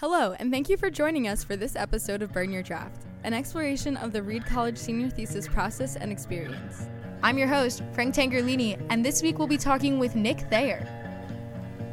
Hello, 0.00 0.34
and 0.38 0.52
thank 0.52 0.68
you 0.68 0.76
for 0.76 0.90
joining 0.90 1.26
us 1.26 1.42
for 1.42 1.56
this 1.56 1.74
episode 1.74 2.20
of 2.20 2.30
Burn 2.30 2.52
Your 2.52 2.62
Draft, 2.62 3.06
an 3.24 3.32
exploration 3.32 3.96
of 3.96 4.12
the 4.12 4.22
Reed 4.22 4.44
College 4.44 4.76
senior 4.76 5.08
thesis 5.08 5.48
process 5.48 5.96
and 5.96 6.12
experience. 6.12 6.86
I'm 7.22 7.38
your 7.38 7.48
host, 7.48 7.82
Frank 7.94 8.14
Tangerlini, 8.14 8.78
and 8.90 9.02
this 9.02 9.22
week 9.22 9.38
we'll 9.38 9.48
be 9.48 9.56
talking 9.56 9.98
with 9.98 10.14
Nick 10.14 10.40
Thayer. 10.50 10.86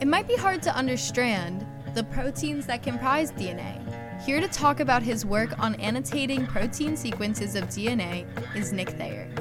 It 0.02 0.08
might 0.10 0.28
be 0.28 0.36
hard 0.36 0.62
to 0.64 0.76
understand 0.76 1.66
the 1.94 2.04
proteins 2.04 2.66
that 2.66 2.84
comprise 2.84 3.32
DNA. 3.32 3.80
Here 4.26 4.42
to 4.42 4.50
talk 4.50 4.82
about 4.82 5.02
his 5.02 5.26
work 5.26 5.58
on 5.58 5.76
annotating 5.76 6.46
protein 6.46 6.98
sequences 6.98 7.56
of 7.56 7.70
DNA 7.70 8.28
is 8.54 8.74
Nick 8.74 8.90
Thayer. 8.90 9.34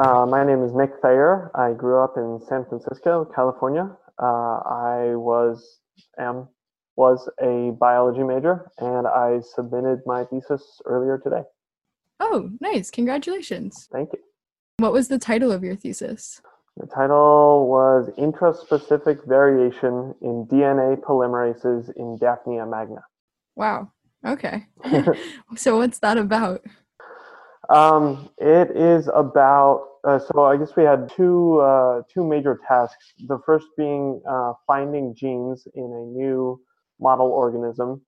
Uh, 0.00 0.26
my 0.26 0.44
name 0.44 0.64
is 0.64 0.72
Nick 0.72 0.90
Thayer. 1.02 1.52
I 1.54 1.74
grew 1.74 2.02
up 2.02 2.14
in 2.16 2.40
San 2.48 2.64
Francisco, 2.64 3.30
California. 3.32 3.96
Uh, 4.20 4.58
I 4.66 5.12
was 5.14 5.78
am 6.18 6.48
was 7.00 7.30
a 7.40 7.70
biology 7.80 8.22
major, 8.22 8.70
and 8.76 9.06
I 9.06 9.40
submitted 9.40 10.02
my 10.04 10.24
thesis 10.24 10.82
earlier 10.84 11.16
today. 11.16 11.44
Oh, 12.20 12.50
nice! 12.60 12.90
Congratulations. 12.90 13.88
Thank 13.90 14.12
you. 14.12 14.18
What 14.76 14.92
was 14.92 15.08
the 15.08 15.18
title 15.18 15.50
of 15.50 15.64
your 15.64 15.76
thesis? 15.76 16.42
The 16.76 16.86
title 16.86 17.68
was 17.68 18.10
Intraspecific 18.18 19.26
Variation 19.26 20.14
in 20.20 20.46
DNA 20.46 21.00
Polymerases 21.00 21.90
in 21.96 22.18
Daphnia 22.18 22.66
magna. 22.66 23.02
Wow. 23.56 23.92
Okay. 24.26 24.66
so, 25.56 25.78
what's 25.78 26.00
that 26.00 26.18
about? 26.18 26.60
Um, 27.70 28.28
it 28.36 28.76
is 28.76 29.08
about 29.14 29.86
uh, 30.04 30.18
so 30.18 30.44
I 30.44 30.58
guess 30.58 30.76
we 30.76 30.84
had 30.84 31.10
two 31.16 31.60
uh, 31.60 32.02
two 32.12 32.26
major 32.28 32.60
tasks. 32.68 33.14
The 33.26 33.38
first 33.46 33.68
being 33.78 34.20
uh, 34.28 34.52
finding 34.66 35.14
genes 35.14 35.66
in 35.74 35.84
a 35.84 36.04
new 36.18 36.60
model 37.00 37.26
organism. 37.26 38.02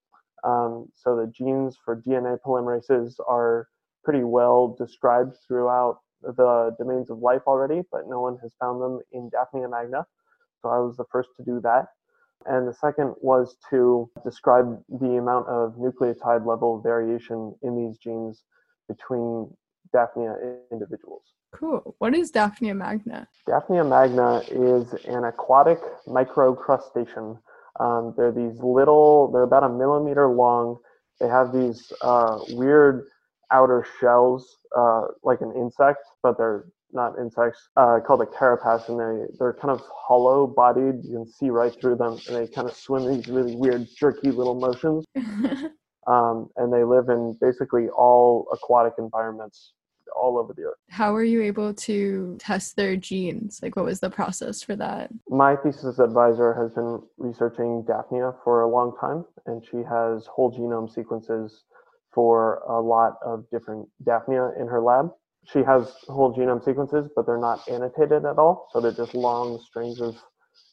Um, 0.45 0.89
so 0.95 1.17
the 1.17 1.27
genes 1.27 1.77
for 1.85 1.97
DNA 1.97 2.39
polymerases 2.45 3.15
are 3.29 3.69
pretty 4.05 4.25
well 4.25 4.75
described 4.79 5.37
throughout 5.47 6.01
the 6.23 6.75
domains 6.79 7.11
of 7.11 7.19
life 7.19 7.43
already, 7.47 7.83
but 7.91 8.09
no 8.09 8.21
one 8.21 8.39
has 8.43 8.53
found 8.61 8.81
them 8.81 9.01
in 9.13 9.29
Daphnia 9.31 9.69
magna. 9.69 10.05
So 10.61 10.69
I 10.69 10.79
was 10.79 10.97
the 10.97 11.05
first 11.11 11.31
to 11.37 11.45
do 11.45 11.61
that. 11.63 11.87
And 12.47 12.67
the 12.67 12.75
second 12.75 13.15
was 13.21 13.57
to 13.71 14.11
describe 14.25 14.83
the 14.89 15.17
amount 15.17 15.49
of 15.49 15.75
nucleotide 15.77 16.45
level 16.47 16.81
variation 16.81 17.55
in 17.63 17.77
these 17.77 17.99
genes 17.99 18.43
between 18.89 19.49
Daphnia 19.93 20.37
individuals. 20.73 21.23
Cool. 21.53 21.95
What 21.99 22.15
is 22.15 22.31
Daphnia 22.31 22.75
magna? 22.75 23.29
Daphnia 23.47 23.85
magna 23.85 24.43
is 24.51 24.93
an 25.05 25.25
aquatic 25.25 25.79
microcrustacean 26.07 27.39
um, 27.81 28.15
they're 28.17 28.33
these 28.33 28.59
little, 28.61 29.31
they're 29.33 29.43
about 29.43 29.65
a 29.65 29.69
millimeter 29.69 30.29
long. 30.29 30.79
They 31.21 31.29
have 31.29 31.53
these 31.53 31.93
uh, 32.03 32.39
weird 32.51 33.05
outer 33.51 33.87
shells, 34.01 34.57
uh, 34.77 35.03
like 35.23 35.41
an 35.41 35.53
insect, 35.57 36.01
but 36.23 36.37
they're 36.37 36.67
not 36.93 37.19
insects, 37.19 37.69
uh, 37.77 38.01
called 38.07 38.21
a 38.21 38.27
carapace, 38.27 38.89
and 38.89 38.99
they, 38.99 39.27
they're 39.39 39.55
kind 39.55 39.71
of 39.71 39.81
hollow 39.95 40.47
bodied. 40.47 41.05
You 41.05 41.19
can 41.19 41.27
see 41.27 41.51
right 41.51 41.75
through 41.81 41.97
them, 41.97 42.19
and 42.29 42.37
they 42.37 42.47
kind 42.47 42.69
of 42.69 42.77
swim 42.77 43.07
these 43.07 43.29
really 43.29 43.57
weird, 43.57 43.87
jerky 43.97 44.31
little 44.31 44.55
motions. 44.55 45.05
um, 46.07 46.49
and 46.57 46.73
they 46.73 46.85
live 46.85 47.09
in 47.09 47.37
basically 47.41 47.89
all 47.89 48.49
aquatic 48.53 48.95
environments 48.99 49.73
all 50.17 50.39
over 50.39 50.53
the 50.53 50.63
earth. 50.63 50.79
How 50.89 51.13
were 51.13 51.25
you 51.25 51.43
able 51.43 51.75
to 51.75 52.37
test 52.39 52.77
their 52.77 52.97
genes? 52.97 53.61
Like, 53.63 53.77
what 53.77 53.85
was 53.85 54.01
the 54.01 54.11
process 54.11 54.63
for 54.63 54.77
that? 54.77 55.11
My 55.29 55.57
thesis 55.57 55.99
advisor 55.99 56.55
has 56.55 56.73
been 56.73 57.03
researching 57.19 57.85
Daphnia 57.87 58.33
for 58.45 58.63
a 58.63 58.69
long 58.69 58.95
time, 59.01 59.25
and 59.47 59.65
she 59.65 59.79
has 59.79 60.27
whole 60.27 60.53
genome 60.53 60.93
sequences 60.93 61.65
for 62.13 62.63
a 62.69 62.81
lot 62.81 63.15
of 63.25 63.45
different 63.51 63.89
Daphnia 64.05 64.51
in 64.61 64.67
her 64.67 64.81
lab. 64.81 65.11
She 65.45 65.61
has 65.61 65.93
whole 66.09 66.35
genome 66.35 66.65
sequences, 66.65 67.09
but 67.17 67.27
they're 67.27 67.39
not 67.39 67.67
annotated 67.69 68.25
at 68.25 68.39
all. 68.39 68.69
So 68.73 68.81
they're 68.81 68.93
just 68.93 69.15
long 69.15 69.59
strings 69.67 70.01
of 70.01 70.17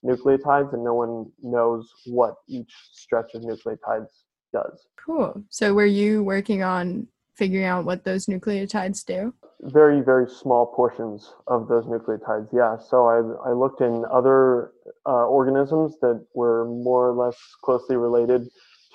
nucleotides, 0.05 0.73
and 0.73 0.83
no 0.83 0.93
one 0.93 1.31
knows 1.41 1.89
what 2.05 2.35
each 2.47 2.71
stretch 2.91 3.31
of 3.33 3.41
nucleotides 3.41 4.07
does. 4.53 4.87
Cool. 5.03 5.43
So 5.49 5.73
were 5.73 5.85
you 5.85 6.23
working 6.23 6.61
on 6.63 7.07
figuring 7.35 7.65
out 7.65 7.85
what 7.85 8.03
those 8.03 8.25
nucleotides 8.25 9.05
do? 9.05 9.33
Very, 9.61 10.01
very 10.01 10.29
small 10.29 10.67
portions 10.67 11.33
of 11.47 11.67
those 11.67 11.85
nucleotides, 11.85 12.47
yeah. 12.53 12.77
So 12.77 13.07
I, 13.07 13.49
I 13.49 13.53
looked 13.53 13.81
in 13.81 14.05
other 14.11 14.71
uh, 15.05 15.25
organisms 15.27 15.97
that 16.01 16.25
were 16.33 16.65
more 16.65 17.09
or 17.09 17.13
less 17.13 17.37
closely 17.63 17.97
related 17.97 18.47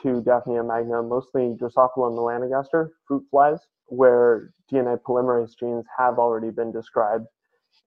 to 0.02 0.22
Daphnia 0.22 0.62
magna, 0.62 1.02
mostly 1.02 1.56
Drosophila 1.60 2.12
melanogaster, 2.12 2.90
fruit 3.06 3.24
flies, 3.30 3.58
where 3.86 4.52
DNA 4.72 4.98
polymerase 5.06 5.52
genes 5.58 5.84
have 5.98 6.18
already 6.18 6.50
been 6.50 6.72
described. 6.72 7.26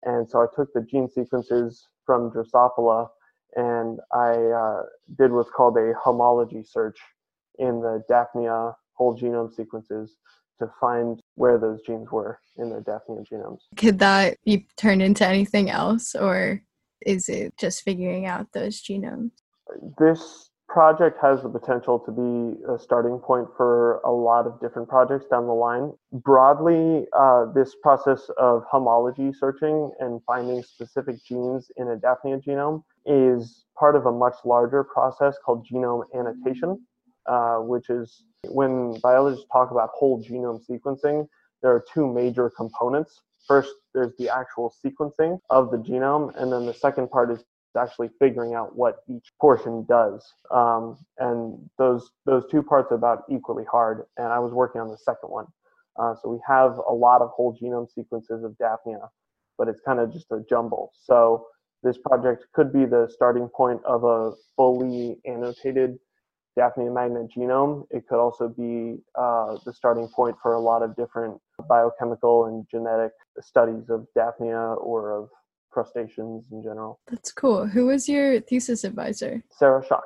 And 0.04 0.30
so 0.30 0.42
I 0.42 0.46
took 0.56 0.74
the 0.74 0.82
gene 0.82 1.10
sequences 1.10 1.88
from 2.06 2.32
Drosophila 2.32 3.08
and 3.56 4.00
I 4.14 4.34
uh, 4.34 4.84
did 5.18 5.32
what's 5.32 5.50
called 5.50 5.78
a 5.78 5.94
homology 6.02 6.64
search 6.64 6.98
in 7.58 7.82
the 7.82 8.04
Daphnia 8.08 8.76
whole 8.98 9.18
genome 9.18 9.54
sequences 9.54 10.18
to 10.60 10.70
find 10.82 11.20
where 11.36 11.58
those 11.58 11.82
genes 11.82 12.10
were 12.12 12.40
in 12.58 12.70
their 12.70 12.82
Daphnia 12.82 13.22
genomes. 13.32 13.60
Could 13.76 14.00
that 14.00 14.38
be 14.44 14.68
turned 14.76 15.02
into 15.02 15.26
anything 15.26 15.70
else, 15.70 16.16
or 16.16 16.62
is 17.06 17.30
it 17.30 17.54
just 17.58 17.84
figuring 17.84 18.26
out 18.26 18.48
those 18.54 18.82
genomes? 18.82 19.32
This 20.00 20.50
project 20.68 21.18
has 21.22 21.42
the 21.42 21.50
potential 21.50 21.98
to 22.00 22.12
be 22.12 22.62
a 22.72 22.78
starting 22.78 23.20
point 23.20 23.48
for 23.56 24.00
a 24.00 24.12
lot 24.12 24.46
of 24.46 24.60
different 24.60 24.90
projects 24.90 25.26
down 25.30 25.48
the 25.48 25.54
line. 25.54 25.94
Broadly, 26.12 27.06
uh, 27.18 27.46
this 27.54 27.76
process 27.82 28.30
of 28.38 28.64
homology 28.70 29.32
searching 29.32 29.92
and 30.00 30.22
finding 30.26 30.62
specific 30.64 31.24
genes 31.24 31.72
in 31.78 31.90
a 31.90 31.96
Daphnia 31.96 32.40
genome 32.40 32.84
is 33.06 33.66
part 33.80 33.96
of 33.96 34.08
a 34.08 34.12
much 34.12 34.36
larger 34.44 34.84
process 34.84 35.38
called 35.46 35.66
genome 35.72 36.04
annotation, 36.14 36.86
uh, 37.28 37.58
which 37.58 37.90
is 37.90 38.24
when 38.50 39.00
biologists 39.02 39.46
talk 39.52 39.72
about 39.72 39.90
whole 39.94 40.24
genome 40.24 40.62
sequencing, 40.70 41.28
there 41.62 41.72
are 41.72 41.84
two 41.94 42.12
major 42.12 42.50
components. 42.50 43.22
First, 43.48 43.74
there's 43.94 44.14
the 44.18 44.30
actual 44.30 44.74
sequencing 44.86 45.40
of 45.50 45.72
the 45.72 45.78
genome, 45.78 46.36
and 46.40 46.52
then 46.52 46.66
the 46.66 46.74
second 46.74 47.10
part 47.10 47.32
is 47.32 47.44
actually 47.78 48.10
figuring 48.20 48.56
out 48.56 48.76
what 48.76 48.98
each 49.10 49.32
portion 49.40 49.86
does. 49.88 50.26
Um, 50.52 50.98
and 51.20 51.70
those 51.78 52.10
those 52.26 52.44
two 52.50 52.64
parts 52.64 52.92
are 52.92 52.96
about 52.96 53.24
equally 53.30 53.66
hard. 53.72 54.04
And 54.18 54.28
I 54.28 54.40
was 54.40 54.52
working 54.52 54.82
on 54.82 54.88
the 54.88 54.98
second 54.98 55.30
one. 55.30 55.46
Uh, 55.98 56.14
so 56.22 56.30
we 56.30 56.40
have 56.48 56.80
a 56.88 56.94
lot 56.94 57.22
of 57.22 57.30
whole 57.30 57.58
genome 57.62 57.88
sequences 57.92 58.44
of 58.44 58.58
Daphnia, 58.58 59.10
but 59.58 59.68
it's 59.68 59.82
kind 59.82 60.00
of 60.00 60.12
just 60.12 60.32
a 60.32 60.44
jumble. 60.50 60.92
So 61.04 61.46
this 61.84 61.98
project 61.98 62.46
could 62.54 62.74
be 62.74 62.86
the 62.86 63.08
starting 63.12 63.48
point 63.48 63.84
of 63.86 64.04
a 64.04 64.34
fully 64.56 65.18
annotated 65.26 65.98
Daphnia 66.58 66.90
magna 66.90 67.28
genome. 67.36 67.86
It 67.92 68.08
could 68.08 68.20
also 68.20 68.50
be 68.50 68.98
uh, 69.16 69.58
the 69.64 69.72
starting 69.72 70.08
point 70.10 70.36
for 70.42 70.54
a 70.54 70.60
lot 70.60 70.82
of 70.82 70.96
different 70.96 71.40
biochemical 71.70 72.46
and 72.46 72.66
genetic 72.70 73.12
studies 73.40 73.90
of 73.90 74.08
Daphnia 74.16 74.58
or 74.58 75.12
of 75.12 75.30
crustaceans 75.72 76.46
in 76.52 76.64
general. 76.64 77.00
That's 77.08 77.32
cool. 77.32 77.68
Who 77.68 77.86
was 77.86 78.10
your 78.10 78.42
thesis 78.42 78.84
advisor? 78.84 79.44
Sarah 79.52 79.84
Schaack. 79.86 80.02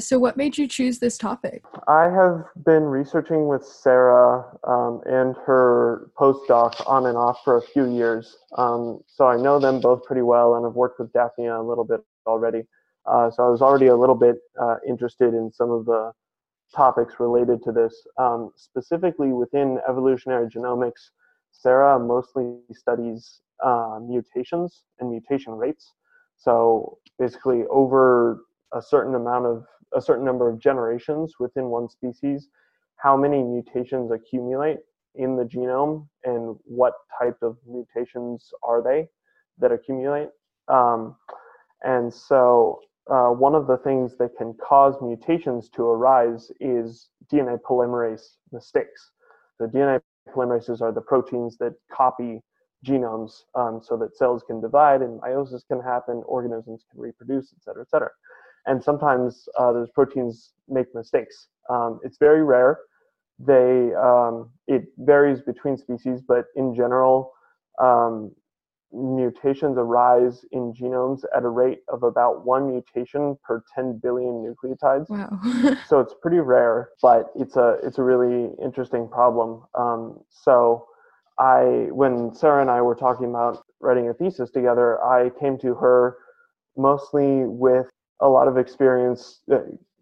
So, 0.00 0.18
what 0.18 0.36
made 0.36 0.58
you 0.58 0.66
choose 0.66 0.98
this 0.98 1.18
topic? 1.18 1.62
I 1.86 2.04
have 2.04 2.46
been 2.64 2.84
researching 2.84 3.46
with 3.46 3.64
Sarah 3.64 4.44
um, 4.64 5.02
and 5.04 5.36
her 5.46 6.10
postdoc 6.18 6.82
on 6.88 7.06
and 7.06 7.16
off 7.16 7.40
for 7.44 7.58
a 7.58 7.62
few 7.62 7.94
years. 7.94 8.38
Um, 8.56 9.00
so, 9.06 9.26
I 9.26 9.36
know 9.36 9.60
them 9.60 9.80
both 9.80 10.02
pretty 10.04 10.22
well 10.22 10.56
and 10.56 10.66
I've 10.66 10.74
worked 10.74 10.98
with 10.98 11.12
Daphnia 11.12 11.60
a 11.60 11.62
little 11.62 11.84
bit 11.84 12.00
already. 12.26 12.62
Uh, 13.06 13.30
so 13.30 13.44
I 13.44 13.48
was 13.48 13.62
already 13.62 13.86
a 13.86 13.96
little 13.96 14.14
bit 14.14 14.36
uh, 14.60 14.76
interested 14.86 15.34
in 15.34 15.50
some 15.52 15.70
of 15.70 15.84
the 15.86 16.12
topics 16.74 17.14
related 17.18 17.62
to 17.64 17.72
this. 17.72 17.94
Um, 18.18 18.50
specifically 18.56 19.32
within 19.32 19.78
evolutionary 19.88 20.48
genomics, 20.48 21.10
Sarah 21.52 21.98
mostly 21.98 22.56
studies 22.72 23.40
uh, 23.62 23.98
mutations 24.02 24.84
and 24.98 25.10
mutation 25.10 25.52
rates. 25.52 25.92
So 26.38 26.98
basically, 27.18 27.64
over 27.70 28.44
a 28.72 28.82
certain 28.82 29.14
amount 29.14 29.46
of 29.46 29.64
a 29.94 30.00
certain 30.00 30.24
number 30.24 30.48
of 30.48 30.58
generations 30.58 31.34
within 31.38 31.66
one 31.66 31.88
species, 31.88 32.48
how 32.96 33.16
many 33.16 33.42
mutations 33.42 34.10
accumulate 34.10 34.78
in 35.14 35.36
the 35.36 35.44
genome 35.44 36.08
and 36.24 36.56
what 36.64 36.94
type 37.20 37.36
of 37.42 37.58
mutations 37.66 38.50
are 38.62 38.82
they 38.82 39.08
that 39.58 39.70
accumulate. 39.70 40.28
Um, 40.68 41.16
and 41.82 42.12
so 42.12 42.80
uh, 43.10 43.28
one 43.30 43.54
of 43.54 43.66
the 43.66 43.78
things 43.78 44.16
that 44.18 44.36
can 44.36 44.54
cause 44.54 44.94
mutations 45.02 45.68
to 45.70 45.82
arise 45.82 46.50
is 46.60 47.08
DNA 47.32 47.58
polymerase 47.60 48.36
mistakes. 48.52 49.10
The 49.58 49.66
DNA 49.66 50.00
polymerases 50.34 50.80
are 50.80 50.92
the 50.92 51.00
proteins 51.00 51.56
that 51.58 51.74
copy 51.92 52.40
genomes 52.86 53.32
um, 53.54 53.80
so 53.82 53.96
that 53.96 54.16
cells 54.16 54.42
can 54.46 54.60
divide 54.60 55.02
and 55.02 55.20
meiosis 55.20 55.62
can 55.68 55.80
happen, 55.80 56.22
organisms 56.26 56.84
can 56.90 57.00
reproduce, 57.00 57.52
et 57.52 57.62
cetera, 57.62 57.82
et 57.82 57.90
cetera. 57.90 58.10
and 58.66 58.82
sometimes 58.82 59.48
uh, 59.58 59.72
those 59.72 59.90
proteins 59.90 60.52
make 60.68 60.86
mistakes. 60.94 61.48
Um, 61.70 62.00
it's 62.04 62.18
very 62.18 62.44
rare. 62.44 62.78
They 63.38 63.92
um, 63.94 64.50
it 64.68 64.84
varies 64.98 65.40
between 65.42 65.76
species, 65.76 66.20
but 66.26 66.46
in 66.56 66.74
general, 66.74 67.32
um, 67.80 68.32
mutations 68.92 69.78
arise 69.78 70.44
in 70.52 70.72
genomes 70.72 71.24
at 71.36 71.44
a 71.44 71.48
rate 71.48 71.80
of 71.88 72.02
about 72.02 72.44
one 72.44 72.70
mutation 72.70 73.36
per 73.42 73.62
10 73.74 73.98
billion 74.02 74.44
nucleotides. 74.44 75.08
Wow. 75.08 75.76
so 75.88 76.00
it's 76.00 76.14
pretty 76.20 76.40
rare, 76.40 76.90
but 77.00 77.30
it's 77.34 77.56
a 77.56 77.78
it's 77.82 77.98
a 77.98 78.02
really 78.02 78.50
interesting 78.62 79.08
problem. 79.08 79.62
Um, 79.74 80.20
so 80.30 80.86
I 81.38 81.88
when 81.90 82.34
Sarah 82.34 82.60
and 82.60 82.70
I 82.70 82.82
were 82.82 82.94
talking 82.94 83.26
about 83.26 83.64
writing 83.80 84.08
a 84.08 84.14
thesis 84.14 84.50
together, 84.50 85.02
I 85.02 85.30
came 85.40 85.58
to 85.58 85.74
her 85.74 86.16
mostly 86.76 87.44
with 87.44 87.88
a 88.20 88.28
lot 88.28 88.48
of 88.48 88.56
experience, 88.56 89.40
uh, 89.50 89.60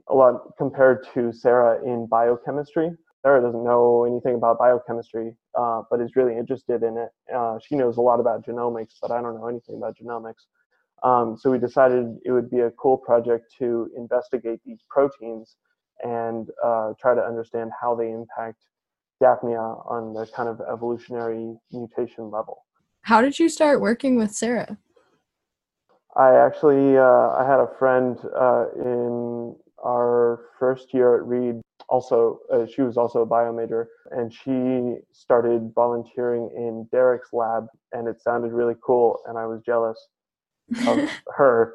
a 0.09 0.15
lot 0.15 0.57
compared 0.59 1.07
to 1.15 1.33
Sarah 1.33 1.83
in 1.85 2.07
biochemistry. 2.07 2.91
Sarah 3.23 3.43
doesn't 3.43 3.65
know 3.65 4.05
anything 4.05 4.35
about 4.35 4.59
biochemistry, 4.59 5.37
uh, 5.59 5.83
but 5.91 6.01
is 6.01 6.17
really 6.17 6.37
interested 6.37 6.83
in 6.83 6.97
it. 6.97 7.11
Uh, 7.35 7.59
she 7.65 7.75
knows 7.75 7.99
a 7.99 8.01
lot 8.01 8.19
about 8.19 8.47
genomics, 8.47 8.95
but 9.01 9.11
I 9.11 9.21
don't 9.21 9.35
know 9.35 9.47
anything 9.47 9.77
about 9.77 9.97
genomics. 9.99 10.47
Um, 11.03 11.37
so 11.39 11.51
we 11.51 11.59
decided 11.59 12.19
it 12.25 12.33
would 12.33 12.51
be 12.51 12.61
a 12.61 12.71
cool 12.73 12.97
project 12.97 13.55
to 13.59 13.91
investigate 13.97 14.61
these 14.65 14.81
proteins 14.89 15.57
and 16.03 16.49
uh, 16.65 16.93
try 16.99 17.15
to 17.15 17.21
understand 17.21 17.71
how 17.79 17.95
they 17.95 18.11
impact 18.11 18.59
Daphnia 19.21 19.61
on 19.61 20.15
the 20.15 20.27
kind 20.35 20.49
of 20.49 20.61
evolutionary 20.73 21.57
mutation 21.73 22.31
level. 22.31 22.65
How 23.03 23.21
did 23.21 23.39
you 23.39 23.49
start 23.49 23.81
working 23.81 24.17
with 24.17 24.33
Sarah? 24.33 24.79
I 26.17 26.35
actually 26.35 26.99
uh, 26.99 27.03
I 27.03 27.47
had 27.47 27.61
a 27.61 27.69
friend 27.79 28.19
uh, 28.37 28.67
in 28.77 29.55
our 29.85 30.41
first 30.59 30.93
year 30.93 31.17
at 31.17 31.27
Reed. 31.27 31.61
Also, 31.91 32.39
uh, 32.53 32.67
she 32.67 32.83
was 32.83 32.97
also 32.97 33.23
a 33.23 33.27
bio 33.27 33.53
major, 33.53 33.89
and 34.13 34.33
she 34.33 35.01
started 35.13 35.73
volunteering 35.75 36.49
in 36.57 36.87
Derek's 36.93 37.33
lab, 37.33 37.67
and 37.93 38.07
it 38.07 38.23
sounded 38.23 38.53
really 38.53 38.77
cool, 38.81 39.19
and 39.27 39.37
I 39.37 39.45
was 39.45 39.61
jealous 39.67 39.99
of 40.87 41.11
her, 41.37 41.75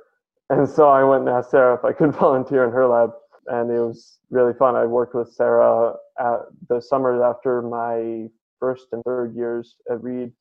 and 0.50 0.68
so 0.68 0.88
I 0.88 1.04
went 1.04 1.28
and 1.28 1.30
asked 1.30 1.52
Sarah 1.52 1.76
if 1.76 1.84
I 1.84 1.92
could 1.92 2.14
volunteer 2.26 2.64
in 2.64 2.72
her 2.72 2.88
lab, 2.88 3.12
and 3.48 3.70
it 3.70 3.80
was 3.80 4.20
really 4.30 4.54
fun. 4.54 4.76
I 4.76 4.86
worked 4.86 5.16
with 5.16 5.34
Sarah 5.34 5.96
at 6.18 6.40
the 6.70 6.82
summers 6.82 7.22
after 7.22 7.62
my 7.62 8.30
first 8.60 8.88
and 8.94 9.04
third 9.04 9.36
years 9.36 9.76
at 9.92 10.02
Reed 10.02 10.32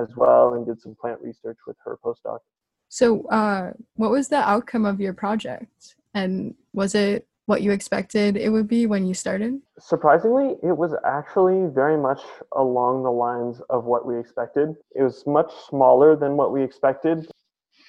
as 0.00 0.08
well, 0.16 0.54
and 0.54 0.66
did 0.66 0.80
some 0.80 0.96
plant 0.98 1.20
research 1.20 1.58
with 1.66 1.76
her 1.84 1.98
postdoc. 2.02 2.38
So, 2.88 3.26
uh, 3.28 3.72
what 3.96 4.10
was 4.10 4.28
the 4.28 4.36
outcome 4.36 4.86
of 4.86 5.00
your 5.00 5.12
project? 5.12 5.96
And 6.14 6.54
was 6.72 6.94
it 6.94 7.28
what 7.48 7.62
you 7.62 7.72
expected 7.72 8.36
it 8.36 8.50
would 8.50 8.68
be 8.68 8.86
when 8.86 9.06
you 9.06 9.14
started? 9.14 9.58
Surprisingly, 9.78 10.56
it 10.62 10.76
was 10.76 10.92
actually 11.04 11.72
very 11.72 11.96
much 11.96 12.20
along 12.56 13.02
the 13.02 13.10
lines 13.10 13.62
of 13.70 13.84
what 13.84 14.06
we 14.06 14.18
expected. 14.18 14.76
It 14.94 15.02
was 15.02 15.26
much 15.26 15.50
smaller 15.68 16.14
than 16.14 16.36
what 16.36 16.52
we 16.52 16.62
expected 16.62 17.26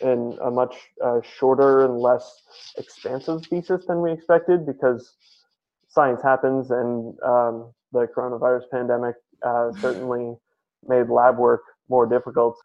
and 0.01 0.33
a 0.39 0.49
much 0.49 0.75
uh, 1.03 1.19
shorter 1.21 1.83
and 1.83 1.99
less 1.99 2.41
expansive 2.77 3.45
thesis 3.47 3.85
than 3.85 4.01
we 4.01 4.13
expected 4.13 4.65
because 4.65 5.15
science 5.89 6.21
happens 6.21 6.71
and 6.71 7.19
um, 7.21 7.73
the 7.91 8.07
coronavirus 8.15 8.63
pandemic 8.71 9.15
uh, 9.45 9.73
certainly 9.81 10.35
made 10.87 11.09
lab 11.09 11.37
work 11.37 11.63
more 11.89 12.05
difficult 12.05 12.55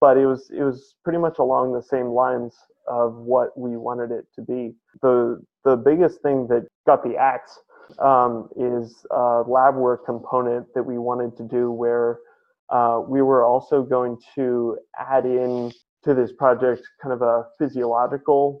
but 0.00 0.16
it 0.16 0.26
was 0.26 0.50
it 0.50 0.62
was 0.62 0.94
pretty 1.04 1.18
much 1.18 1.38
along 1.38 1.72
the 1.72 1.82
same 1.82 2.08
lines 2.08 2.54
of 2.88 3.14
what 3.14 3.56
we 3.58 3.76
wanted 3.76 4.10
it 4.10 4.26
to 4.34 4.42
be. 4.42 4.74
The 5.02 5.42
the 5.66 5.76
biggest 5.76 6.22
thing 6.22 6.46
that 6.46 6.64
got 6.86 7.02
the 7.02 7.16
axe 7.16 7.58
um, 7.98 8.48
is 8.56 9.04
a 9.10 9.42
lab 9.48 9.74
work 9.74 10.06
component 10.06 10.64
that 10.74 10.84
we 10.84 10.96
wanted 10.96 11.36
to 11.36 11.42
do 11.42 11.72
where 11.72 12.20
uh, 12.70 13.00
we 13.06 13.20
were 13.20 13.44
also 13.44 13.82
going 13.82 14.16
to 14.36 14.78
add 14.98 15.26
in 15.26 15.72
to 16.04 16.14
this 16.14 16.30
project 16.32 16.82
kind 17.02 17.12
of 17.12 17.20
a 17.20 17.46
physiological 17.58 18.60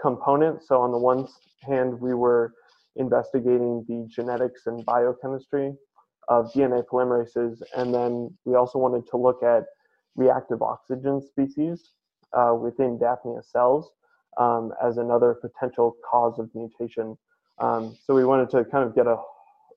component. 0.00 0.62
So 0.62 0.82
on 0.82 0.92
the 0.92 0.98
one 0.98 1.26
hand, 1.62 1.98
we 1.98 2.12
were 2.12 2.52
investigating 2.96 3.84
the 3.88 4.06
genetics 4.14 4.66
and 4.66 4.84
biochemistry 4.84 5.72
of 6.28 6.52
DNA 6.52 6.84
polymerases, 6.84 7.62
and 7.76 7.94
then 7.94 8.30
we 8.44 8.56
also 8.56 8.78
wanted 8.78 9.06
to 9.10 9.16
look 9.16 9.42
at 9.42 9.64
reactive 10.16 10.60
oxygen 10.60 11.22
species 11.22 11.92
uh, 12.34 12.54
within 12.54 12.98
Daphnia 12.98 13.42
cells 13.42 13.92
um, 14.38 14.72
as 14.82 14.98
another 14.98 15.34
potential 15.34 15.96
cause 16.08 16.38
of 16.38 16.50
mutation. 16.54 17.16
Um, 17.58 17.96
so 18.04 18.14
we 18.14 18.24
wanted 18.24 18.50
to 18.50 18.64
kind 18.64 18.84
of 18.86 18.94
get 18.94 19.06
a 19.06 19.16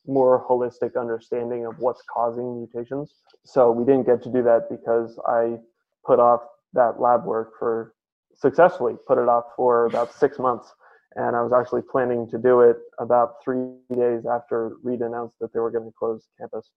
more 0.08 0.46
holistic 0.48 1.00
understanding 1.00 1.66
of 1.66 1.78
what's 1.80 2.02
causing 2.12 2.58
mutations. 2.58 3.16
So 3.44 3.72
we 3.72 3.86
didn't 3.86 4.06
get 4.06 4.24
to 4.24 4.32
do 4.32 4.44
that 4.44 4.70
because 4.70 5.20
I 5.28 5.58
put 6.06 6.20
off 6.20 6.42
that 6.74 7.00
lab 7.00 7.26
work 7.26 7.54
for 7.58 7.94
successfully 8.38 8.96
put 9.08 9.18
it 9.18 9.28
off 9.30 9.46
for 9.56 9.86
about 9.86 10.14
six 10.14 10.40
months. 10.40 10.74
And 11.16 11.36
I 11.36 11.42
was 11.42 11.54
actually 11.54 11.82
planning 11.90 12.30
to 12.30 12.38
do 12.38 12.62
it 12.62 12.78
about 13.00 13.36
three 13.44 13.70
days 13.96 14.26
after 14.26 14.74
Reed 14.84 15.00
announced 15.00 15.36
that 15.40 15.54
they 15.54 15.60
were 15.60 15.72
going 15.72 15.86
to 15.86 15.94
close 15.98 16.28
campus. 16.40 16.70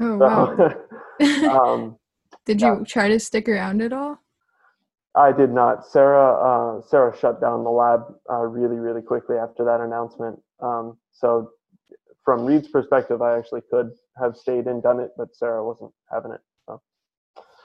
Oh, 0.00 0.16
wow. 0.16 0.74
Um, 1.48 1.96
Did 2.46 2.60
you 2.60 2.68
yeah. 2.68 2.84
try 2.86 3.08
to 3.08 3.20
stick 3.20 3.48
around 3.48 3.82
at 3.82 3.92
all? 3.92 4.21
I 5.14 5.32
did 5.32 5.50
not. 5.50 5.86
Sarah 5.86 6.78
uh, 6.78 6.82
Sarah 6.82 7.16
shut 7.16 7.40
down 7.40 7.64
the 7.64 7.70
lab 7.70 8.00
uh, 8.30 8.36
really 8.36 8.76
really 8.76 9.02
quickly 9.02 9.36
after 9.36 9.64
that 9.64 9.80
announcement. 9.80 10.38
Um, 10.60 10.96
so 11.12 11.50
from 12.24 12.44
Reed's 12.44 12.68
perspective, 12.68 13.20
I 13.20 13.36
actually 13.36 13.62
could 13.70 13.90
have 14.20 14.36
stayed 14.36 14.66
and 14.66 14.82
done 14.82 15.00
it, 15.00 15.10
but 15.16 15.34
Sarah 15.34 15.64
wasn't 15.64 15.92
having 16.10 16.32
it. 16.32 16.40
So. 16.66 16.80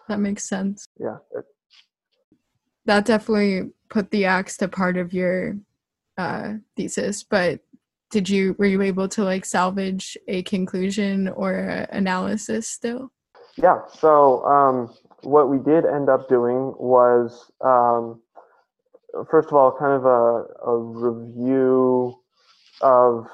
That 0.10 0.20
makes 0.20 0.48
sense. 0.48 0.88
Yeah. 1.00 1.18
It, 1.36 1.46
that 2.86 3.06
definitely 3.06 3.72
put 3.90 4.10
the 4.12 4.26
axe 4.26 4.58
to 4.58 4.68
part 4.68 4.98
of 4.98 5.14
your 5.14 5.58
uh, 6.18 6.54
thesis, 6.76 7.24
but 7.24 7.60
did 8.10 8.30
you 8.30 8.56
were 8.58 8.66
you 8.66 8.82
able 8.82 9.10
to 9.10 9.24
like 9.24 9.46
salvage 9.46 10.18
a 10.28 10.42
conclusion 10.44 11.28
or 11.28 11.86
analysis 11.92 12.70
still? 12.70 13.12
Yeah. 13.58 13.82
So 14.00 14.44
um, 14.46 14.94
what 15.24 15.50
we 15.50 15.58
did 15.58 15.86
end 15.86 16.10
up 16.10 16.30
doing 16.30 16.74
was, 16.78 17.52
um, 17.62 18.22
first 19.30 19.50
of 19.50 19.54
all, 19.54 19.76
kind 19.78 19.94
of 19.94 20.06
a, 20.06 20.70
a, 20.70 20.78
review 20.78 22.16
of 22.82 23.28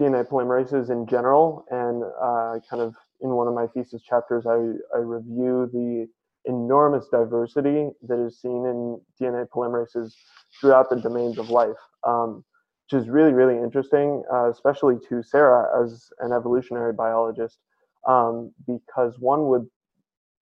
DNA 0.00 0.28
polymerases 0.28 0.90
in 0.90 1.06
general, 1.06 1.64
and 1.70 2.02
uh, 2.04 2.58
kind 2.68 2.82
of 2.82 2.94
in 3.20 3.30
one 3.30 3.46
of 3.48 3.54
my 3.54 3.66
thesis 3.68 4.02
chapters, 4.02 4.46
I, 4.46 4.56
I 4.96 5.00
review 5.00 5.68
the 5.72 6.08
enormous 6.44 7.06
diversity 7.08 7.90
that 8.06 8.18
is 8.18 8.40
seen 8.40 8.64
in 8.64 9.00
DNA 9.20 9.46
polymerases 9.48 10.12
throughout 10.60 10.90
the 10.90 10.96
domains 10.96 11.38
of 11.38 11.50
life, 11.50 11.76
um, 12.04 12.44
which 12.90 13.00
is 13.00 13.08
really, 13.08 13.32
really 13.32 13.56
interesting, 13.56 14.22
uh, 14.32 14.50
especially 14.50 14.96
to 15.08 15.22
Sarah 15.22 15.82
as 15.82 16.10
an 16.20 16.32
evolutionary 16.32 16.92
biologist 16.92 17.58
um, 18.06 18.52
because 18.66 19.18
one 19.18 19.48
would 19.48 19.66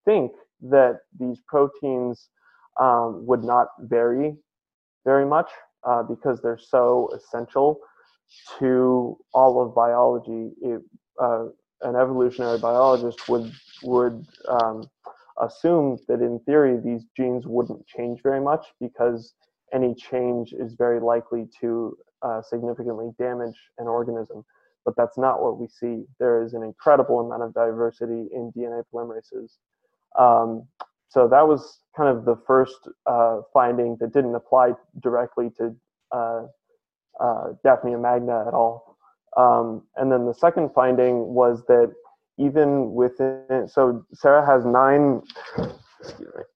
think 0.04 0.32
that 0.62 1.00
these 1.18 1.40
proteins 1.46 2.28
um, 2.80 3.25
would 3.26 3.44
not 3.44 3.68
vary 3.80 4.36
very 5.04 5.26
much 5.26 5.50
uh, 5.86 6.02
because 6.02 6.40
they're 6.42 6.58
so 6.58 7.08
essential 7.14 7.78
to 8.58 9.16
all 9.32 9.62
of 9.62 9.75
biology. 9.75 10.52
It, 10.62 10.82
uh, 11.20 11.46
an 11.82 11.94
evolutionary 11.94 12.58
biologist 12.58 13.28
would 13.28 13.52
would 13.82 14.26
um, 14.48 14.88
assume 15.40 15.98
that 16.08 16.20
in 16.20 16.40
theory 16.46 16.80
these 16.82 17.04
genes 17.16 17.46
wouldn't 17.46 17.86
change 17.86 18.20
very 18.22 18.40
much 18.40 18.66
because 18.80 19.34
any 19.75 19.94
change 19.94 20.54
is 20.54 20.75
very 20.75 21.00
likely 21.00 21.46
to 21.60 21.96
uh, 22.22 22.40
significantly 22.42 23.10
damage 23.18 23.56
an 23.78 23.86
organism 23.86 24.44
but 24.86 24.94
that's 24.96 25.18
not 25.18 25.42
what 25.42 25.58
we 25.58 25.66
see. 25.66 26.04
There 26.20 26.42
is 26.42 26.54
an 26.54 26.62
incredible 26.62 27.20
amount 27.20 27.42
of 27.42 27.52
diversity 27.52 28.28
in 28.32 28.52
DNA 28.56 28.84
polymerases. 28.94 29.50
Um, 30.18 30.66
so 31.08 31.28
that 31.28 31.46
was 31.46 31.80
kind 31.96 32.14
of 32.14 32.25
the 32.25 32.37
first 32.46 32.88
uh, 33.06 33.40
finding 33.52 33.96
that 34.00 34.12
didn't 34.12 34.35
apply 34.35 34.73
directly 35.02 35.50
to 35.58 35.75
uh, 36.12 36.42
uh, 37.20 37.44
Daphnia 37.64 37.99
magna 37.99 38.46
at 38.46 38.54
all. 38.54 38.96
Um, 39.37 39.82
and 39.96 40.11
then 40.11 40.26
the 40.26 40.35
second 40.35 40.70
finding 40.75 41.35
was 41.35 41.62
that 41.68 41.92
even 42.38 42.92
within, 42.92 43.66
so 43.66 44.04
Sarah 44.12 44.44
has 44.44 44.64
nine, 44.64 45.23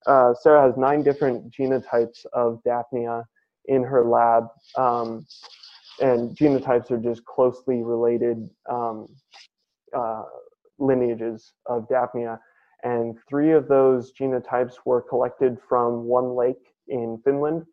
uh, 0.06 0.34
Sarah 0.34 0.66
has 0.66 0.76
nine 0.76 1.02
different 1.02 1.52
genotypes 1.52 2.26
of 2.32 2.62
Daphnia 2.64 3.24
in 3.66 3.82
her 3.82 4.04
lab. 4.04 4.48
Um, 4.76 5.26
and 6.00 6.36
genotypes 6.36 6.90
are 6.90 6.98
just 6.98 7.24
closely 7.24 7.82
related 7.82 8.48
um, 8.70 9.06
uh, 9.96 10.22
lineages 10.78 11.52
of 11.66 11.88
Daphnia. 11.88 12.40
And 12.82 13.16
three 13.28 13.52
of 13.52 13.68
those 13.68 14.12
genotypes 14.12 14.74
were 14.84 15.02
collected 15.02 15.58
from 15.68 16.04
one 16.04 16.34
lake 16.34 16.74
in 16.88 17.20
Finland, 17.24 17.64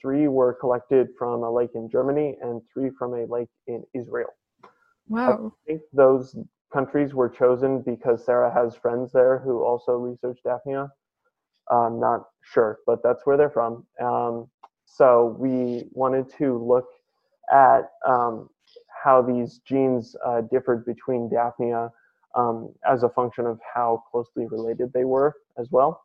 three 0.00 0.28
were 0.28 0.52
collected 0.54 1.08
from 1.18 1.42
a 1.42 1.50
lake 1.50 1.70
in 1.74 1.88
Germany 1.88 2.36
and 2.42 2.60
three 2.72 2.90
from 2.98 3.14
a 3.14 3.26
lake 3.26 3.48
in 3.66 3.82
Israel. 3.94 4.30
Wow. 5.08 5.52
I 5.66 5.66
think 5.66 5.82
those 5.92 6.36
countries 6.72 7.14
were 7.14 7.28
chosen 7.28 7.82
because 7.82 8.24
Sarah 8.24 8.52
has 8.52 8.74
friends 8.74 9.12
there 9.12 9.38
who 9.38 9.62
also 9.62 9.92
research 9.92 10.38
Daphnia. 10.44 10.90
I'm 11.70 12.00
not 12.00 12.24
sure, 12.42 12.78
but 12.86 13.02
that's 13.02 13.24
where 13.24 13.36
they're 13.36 13.50
from. 13.50 13.86
Um, 14.02 14.48
so 14.84 15.36
we 15.38 15.84
wanted 15.92 16.26
to 16.38 16.62
look 16.62 16.86
at 17.52 17.90
um, 18.06 18.48
how 19.02 19.22
these 19.22 19.60
genes 19.66 20.16
uh, 20.26 20.42
differed 20.42 20.84
between 20.84 21.30
Daphnia 21.30 21.90
um, 22.34 22.72
as 22.88 23.02
a 23.02 23.08
function 23.08 23.46
of 23.46 23.58
how 23.74 24.02
closely 24.10 24.46
related 24.46 24.92
they 24.92 25.04
were 25.04 25.34
as 25.58 25.68
well. 25.70 26.02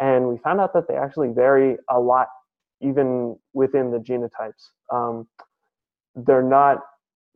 And 0.00 0.28
we 0.28 0.38
found 0.38 0.60
out 0.60 0.72
that 0.74 0.88
they 0.88 0.96
actually 0.96 1.28
vary 1.28 1.76
a 1.90 1.98
lot, 1.98 2.28
even 2.80 3.36
within 3.52 3.90
the 3.90 3.98
genotypes. 3.98 4.70
Um, 4.92 5.28
they're 6.14 6.42
not, 6.42 6.78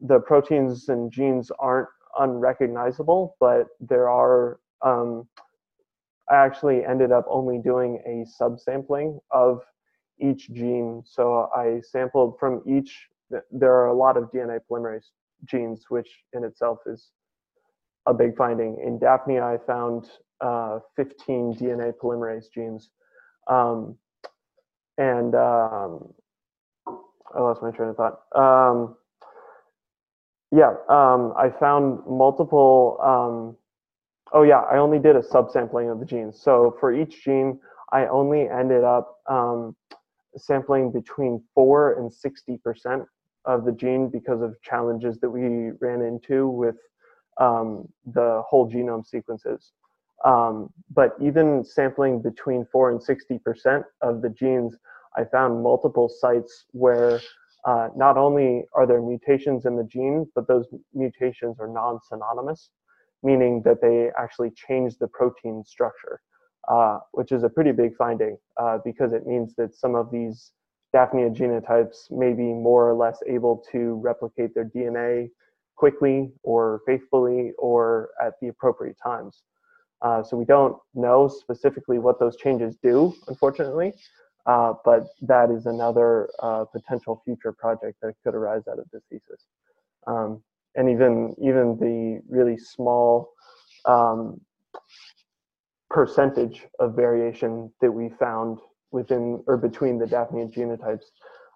the 0.01 0.21
proteins 0.21 0.89
and 0.89 1.11
genes 1.11 1.51
aren't 1.59 1.89
unrecognizable, 2.19 3.37
but 3.41 3.69
there 3.81 4.09
are, 4.09 4.59
um, 4.83 5.29
I 6.31 6.37
actually 6.37 6.85
ended 6.85 7.13
up 7.13 7.25
only 7.29 7.59
doing 7.59 8.03
a 8.07 8.43
subsampling 8.43 9.19
of 9.31 9.63
each 10.21 10.51
gene. 10.53 11.03
So 11.07 11.49
I 11.55 11.81
sampled 11.81 12.39
from 12.39 12.63
each, 12.67 13.07
there 13.51 13.75
are 13.75 13.87
a 13.87 13.95
lot 13.95 14.17
of 14.17 14.25
DNA 14.33 14.59
polymerase 14.71 15.11
genes, 15.45 15.87
which 15.89 16.09
in 16.33 16.45
itself 16.45 16.79
is 16.87 17.11
a 18.09 18.15
big 18.15 18.37
finding. 18.37 18.79
In 18.85 18.99
Daphnia, 18.99 19.45
I 19.45 19.59
found 19.67 20.07
uh, 20.41 20.81
15 20.97 21.55
DNA 21.55 21.93
polymerase 22.03 22.51
genes. 22.53 22.91
Um, 23.49 23.97
and 24.97 25.35
um, 25.35 26.13
I 26.87 27.41
lost 27.41 27.63
my 27.63 27.71
train 27.71 27.91
of 27.91 27.97
thought. 27.97 28.21
Um, 28.35 28.97
yeah, 30.51 30.73
um, 30.89 31.35
I 31.37 31.51
found 31.61 32.01
multiple. 32.09 32.99
Um, 33.03 33.57
oh, 34.33 34.43
yeah, 34.43 34.61
I 34.61 34.79
only 34.79 34.99
did 34.99 35.15
a 35.15 35.21
subsampling 35.21 35.93
of 35.93 36.01
the 36.01 36.07
genes. 36.07 36.41
So 36.41 36.77
for 36.81 36.93
each 36.93 37.23
gene, 37.23 37.61
I 37.93 38.07
only 38.07 38.49
ended 38.49 38.85
up 38.85 39.19
um, 39.29 39.77
sampling 40.37 40.91
between 40.91 41.43
4 41.55 41.99
and 41.99 42.11
60% 42.11 43.05
of 43.45 43.65
the 43.65 43.73
gene 43.73 44.09
because 44.09 44.41
of 44.43 44.61
challenges 44.63 45.19
that 45.21 45.31
we 45.31 45.71
ran 45.81 46.03
into 46.03 46.49
with 46.49 46.77
um, 47.39 47.89
the 48.07 48.43
whole 48.49 48.71
genome 48.71 49.07
sequences. 49.07 49.73
Um, 50.25 50.71
but 50.91 51.15
even 51.21 51.65
sampling 51.65 52.21
between 52.21 52.67
4 52.73 52.91
and 52.91 53.01
60% 53.01 53.85
of 54.03 54.21
the 54.23 54.31
genes, 54.31 54.77
I 55.17 55.25
found 55.25 55.63
multiple 55.63 56.09
sites 56.09 56.65
where 56.73 57.21
uh, 57.65 57.89
not 57.97 58.17
only 58.17 58.65
are 58.75 58.87
there 58.87 59.03
mutations 59.03 59.67
in 59.67 59.77
the 59.77 59.85
gene, 59.85 60.27
but 60.35 60.49
those 60.49 60.67
mutations 60.95 61.59
are 61.61 61.69
non 61.69 62.01
synonymous, 62.09 62.71
meaning 63.23 63.63
that 63.65 63.81
they 63.81 64.11
actually 64.19 64.51
change 64.51 64.99
the 64.99 65.09
protein 65.09 65.65
structure, 65.65 66.21
uh, 66.69 66.99
which 67.13 67.33
is 67.33 67.43
a 67.43 67.49
pretty 67.49 67.73
big 67.73 67.97
finding 67.97 68.37
uh, 68.61 68.79
because 68.85 69.13
it 69.13 69.27
means 69.27 69.55
that 69.57 69.75
some 69.75 69.95
of 69.95 70.11
these 70.11 70.53
Daphnia 70.93 71.31
genotypes 71.31 72.11
may 72.11 72.33
be 72.33 72.55
more 72.55 72.89
or 72.89 72.95
less 72.95 73.19
able 73.27 73.63
to 73.73 74.01
replicate 74.03 74.55
their 74.55 74.65
DNA 74.65 75.31
quickly 75.79 76.33
or 76.43 76.81
faithfully 76.87 77.53
or 77.57 78.11
at 78.21 78.35
the 78.41 78.49
appropriate 78.49 78.97
times. 79.03 79.43
Uh, 80.03 80.23
so 80.23 80.37
we 80.37 80.45
don't 80.45 80.77
know 80.95 81.29
specifically 81.29 81.99
what 81.99 82.19
those 82.19 82.37
changes 82.37 82.77
do, 82.83 83.15
unfortunately, 83.29 83.93
uh, 84.47 84.73
but 84.85 85.09
that 85.23 85.51
is 85.51 85.67
another 85.67 86.29
uh, 86.41 86.65
potential 86.65 87.23
future 87.25 87.53
project 87.53 87.97
that 88.03 88.15
could 88.25 88.35
arise 88.35 88.63
out 88.71 88.79
of 88.79 88.87
this 88.93 89.03
thesis. 89.11 89.47
Um, 90.07 90.43
and 90.75 90.89
even 90.89 91.35
even 91.41 91.77
the 91.79 92.21
really 92.29 92.57
small 92.57 93.31
um, 93.85 94.41
percentage 95.91 96.67
of 96.79 96.95
variation 96.95 97.73
that 97.81 97.91
we 97.91 98.09
found 98.21 98.59
within 98.91 99.43
or 99.47 99.57
between 99.57 99.99
the 99.99 100.07
Daphnia 100.07 100.47
genotypes 100.47 101.07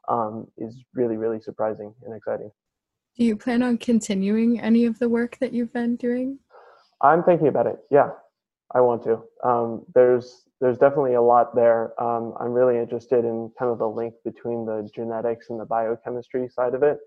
um, 0.09 0.47
is 0.59 0.83
really 0.95 1.17
really 1.17 1.41
surprising 1.41 1.95
and 2.05 2.15
exciting. 2.17 2.51
Do 3.17 3.25
you 3.25 3.37
plan 3.37 3.63
on 3.63 3.77
continuing 3.77 4.59
any 4.61 4.87
of 4.87 4.99
the 4.99 5.09
work 5.09 5.37
that 5.41 5.53
you've 5.53 5.73
been 5.73 5.97
doing? 5.97 6.39
I'm 7.03 7.23
thinking 7.23 7.49
about 7.49 7.67
it. 7.67 7.77
Yeah, 7.91 8.11
I 8.75 8.81
want 8.81 9.03
to. 9.05 9.23
Um, 9.45 9.85
there's 9.95 10.45
there's 10.61 10.79
definitely 10.79 11.15
a 11.15 11.23
lot 11.23 11.55
there. 11.55 12.01
Um, 12.03 12.35
I'm 12.41 12.53
really 12.53 12.79
interested 12.79 13.25
in 13.25 13.51
kind 13.59 13.71
of 13.71 13.79
the 13.79 13.89
link 13.89 14.15
between 14.25 14.65
the 14.65 14.89
genetics 14.95 15.51
and 15.51 15.61
the 15.61 15.67
biochemistry 15.67 16.49
side 16.49 16.75
of 16.75 16.83
it. 16.83 16.99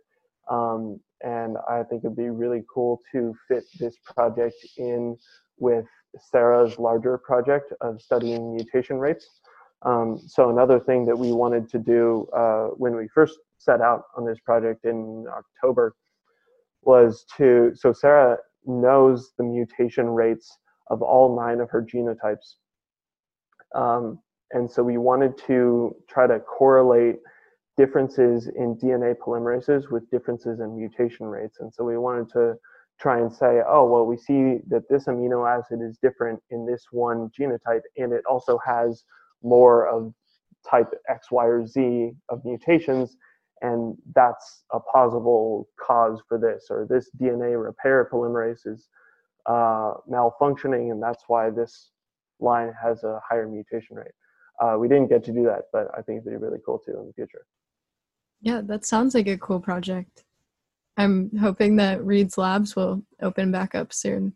Um, 0.52 1.00
and 1.22 1.58
I 1.68 1.82
think 1.84 2.04
it'd 2.04 2.18
be 2.18 2.30
really 2.30 2.64
cool 2.72 3.02
to 3.14 3.34
fit 3.48 3.64
this 3.80 3.96
project 4.04 4.58
in 4.78 5.18
with 5.58 5.86
Sarah's 6.20 6.78
larger 6.78 7.18
project 7.18 7.74
of 7.82 8.02
studying 8.02 8.54
mutation 8.56 8.98
rates. 8.98 9.28
Um, 9.86 10.20
so 10.26 10.50
another 10.50 10.80
thing 10.80 11.06
that 11.06 11.18
we 11.18 11.32
wanted 11.32 11.70
to 11.70 11.80
do 11.80 12.28
uh, 12.36 12.68
when 12.70 12.96
we 12.96 13.08
first 13.08 13.38
set 13.58 13.82
out 13.82 14.04
on 14.18 14.26
this 14.26 14.40
project 14.40 14.84
in 14.84 15.26
October 15.30 15.96
was 16.82 17.26
to, 17.38 17.72
so 17.76 17.94
Sarah 17.94 18.38
knows 18.66 19.32
the 19.38 19.44
mutation 19.44 20.10
rates 20.10 20.58
of 20.90 21.02
all 21.02 21.36
nine 21.36 21.62
of 21.62 21.70
her 21.70 21.84
genotypes. 21.84 22.56
Um, 23.76 24.20
and 24.52 24.70
so 24.70 24.84
we 24.84 24.98
wanted 24.98 25.38
to 25.48 25.96
try 26.10 26.28
to 26.28 26.40
correlate 26.40 27.18
differences 27.78 28.48
in 28.48 28.76
DNA 28.76 29.16
polymerases 29.16 29.92
with 29.92 30.10
differences 30.10 30.60
in 30.60 30.76
mutation 30.76 31.28
rates. 31.28 31.58
And 31.60 31.74
so 31.74 31.84
we 31.84 31.98
wanted 31.98 32.30
to 32.34 32.56
try 33.00 33.20
and 33.20 33.32
say, 33.32 33.62
oh, 33.68 33.86
well, 33.86 34.06
we 34.06 34.18
see 34.18 34.60
that 34.70 34.88
this 34.90 35.06
amino 35.06 35.48
acid 35.48 35.80
is 35.82 35.98
different 36.02 36.40
in 36.50 36.66
this 36.66 36.86
one 36.92 37.30
genotype, 37.38 37.82
and 37.98 38.14
it 38.14 38.24
also 38.26 38.58
has 38.66 39.04
more 39.46 39.88
of 39.88 40.14
type 40.70 40.92
X, 41.08 41.32
Y, 41.32 41.46
or 41.46 41.66
Z 41.66 42.12
of 42.30 42.44
mutations, 42.44 43.16
and 43.62 43.96
that's 44.14 44.64
a 44.74 44.80
plausible 44.80 45.70
cause 45.80 46.22
for 46.28 46.38
this, 46.38 46.68
or 46.70 46.86
this 46.90 47.10
DNA 47.22 47.62
repair 47.62 48.10
polymerase 48.12 48.66
is 48.66 48.90
uh, 49.46 49.94
malfunctioning, 50.10 50.92
and 50.92 51.02
that's 51.02 51.24
why 51.28 51.50
this 51.50 51.92
line 52.40 52.74
has 52.82 53.04
a 53.04 53.22
higher 53.28 53.48
mutation 53.48 53.96
rate. 53.96 54.12
Uh, 54.62 54.78
we 54.78 54.88
didn't 54.88 55.10
get 55.10 55.24
to 55.24 55.32
do 55.32 55.44
that, 55.44 55.64
but 55.72 55.88
I 55.98 56.02
think 56.02 56.22
it'd 56.22 56.26
be 56.26 56.46
really 56.46 56.60
cool 56.66 56.80
too 56.80 56.98
in 57.00 57.08
the 57.08 57.14
future. 57.14 57.46
Yeah, 58.42 58.62
that 58.66 58.86
sounds 58.86 59.16
like 59.16 59.28
a 59.28 59.38
cool 59.38 59.60
project. 59.60 60.24
I'm 60.98 61.36
hoping 61.38 61.76
that 61.78 62.04
Reed's 62.04 62.38
Labs 62.38 62.76
will 62.76 63.04
open 63.22 63.52
back 63.52 63.76
up 63.76 63.92
soon. 63.92 64.34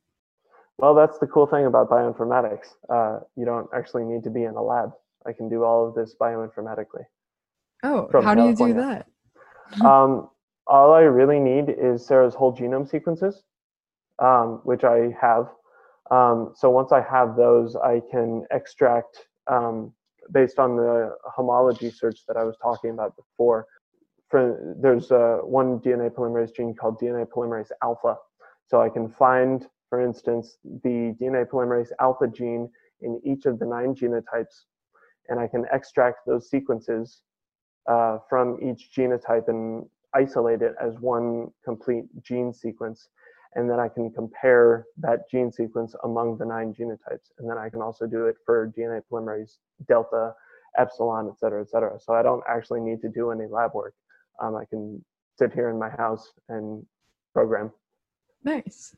Well, 0.79 0.95
that's 0.95 1.19
the 1.19 1.27
cool 1.27 1.45
thing 1.45 1.65
about 1.65 1.89
bioinformatics. 1.89 2.67
Uh, 2.89 3.19
you 3.35 3.45
don't 3.45 3.69
actually 3.73 4.05
need 4.05 4.23
to 4.23 4.29
be 4.29 4.43
in 4.43 4.55
a 4.55 4.61
lab. 4.61 4.91
I 5.25 5.33
can 5.33 5.49
do 5.49 5.63
all 5.63 5.87
of 5.87 5.95
this 5.95 6.15
bioinformatically. 6.19 7.03
Oh, 7.83 8.09
how 8.23 8.33
do 8.35 8.45
you 8.45 8.55
do 8.55 8.73
that? 8.73 9.07
um, 9.85 10.29
all 10.67 10.93
I 10.93 11.01
really 11.01 11.39
need 11.39 11.69
is 11.69 12.05
Sarah's 12.05 12.33
whole 12.33 12.55
genome 12.55 12.89
sequences 12.89 13.43
um, 14.19 14.61
which 14.63 14.83
I 14.83 15.15
have. 15.19 15.49
Um, 16.11 16.53
so 16.55 16.69
once 16.69 16.91
I 16.91 17.01
have 17.01 17.35
those, 17.35 17.75
I 17.75 18.01
can 18.11 18.45
extract 18.51 19.27
um, 19.47 19.93
based 20.31 20.59
on 20.59 20.75
the 20.75 21.15
homology 21.23 21.89
search 21.89 22.25
that 22.27 22.37
I 22.37 22.43
was 22.43 22.55
talking 22.61 22.91
about 22.91 23.15
before. 23.15 23.65
For, 24.29 24.75
there's 24.79 25.11
uh, 25.11 25.39
one 25.43 25.79
DNA 25.79 26.11
polymerase 26.11 26.55
gene 26.55 26.75
called 26.75 26.99
DNA 26.99 27.25
polymerase 27.27 27.71
alpha. 27.81 28.17
So 28.67 28.81
I 28.81 28.89
can 28.89 29.09
find, 29.09 29.65
for 29.89 30.01
instance, 30.01 30.57
the 30.83 31.15
DNA 31.19 31.45
polymerase 31.47 31.91
alpha 31.99 32.27
gene 32.27 32.69
in 33.01 33.19
each 33.23 33.45
of 33.45 33.59
the 33.59 33.65
nine 33.65 33.95
genotypes, 33.95 34.65
and 35.29 35.39
I 35.39 35.47
can 35.47 35.65
extract 35.71 36.19
those 36.25 36.49
sequences 36.49 37.21
uh, 37.87 38.19
from 38.29 38.57
each 38.61 38.91
genotype 38.95 39.47
and 39.47 39.85
isolate 40.13 40.61
it 40.61 40.75
as 40.81 40.95
one 40.99 41.47
complete 41.63 42.05
gene 42.23 42.53
sequence 42.53 43.09
and 43.55 43.69
then 43.69 43.79
I 43.79 43.87
can 43.87 44.11
compare 44.11 44.85
that 44.97 45.29
gene 45.29 45.51
sequence 45.51 45.95
among 46.03 46.37
the 46.37 46.45
nine 46.45 46.73
genotypes. 46.73 47.31
And 47.39 47.49
then 47.49 47.57
I 47.57 47.69
can 47.69 47.81
also 47.81 48.05
do 48.05 48.27
it 48.27 48.35
for 48.45 48.71
DNA 48.77 49.01
polymerase 49.11 49.57
delta, 49.87 50.33
epsilon, 50.77 51.27
et 51.29 51.39
cetera, 51.39 51.61
et 51.61 51.69
cetera. 51.69 51.99
So 51.99 52.13
I 52.13 52.21
don't 52.21 52.43
actually 52.47 52.81
need 52.81 53.01
to 53.01 53.09
do 53.09 53.31
any 53.31 53.47
lab 53.47 53.73
work. 53.73 53.95
Um, 54.41 54.55
I 54.55 54.65
can 54.65 55.03
sit 55.37 55.51
here 55.51 55.69
in 55.69 55.79
my 55.79 55.89
house 55.89 56.31
and 56.47 56.85
program. 57.33 57.71
Nice. 58.43 58.95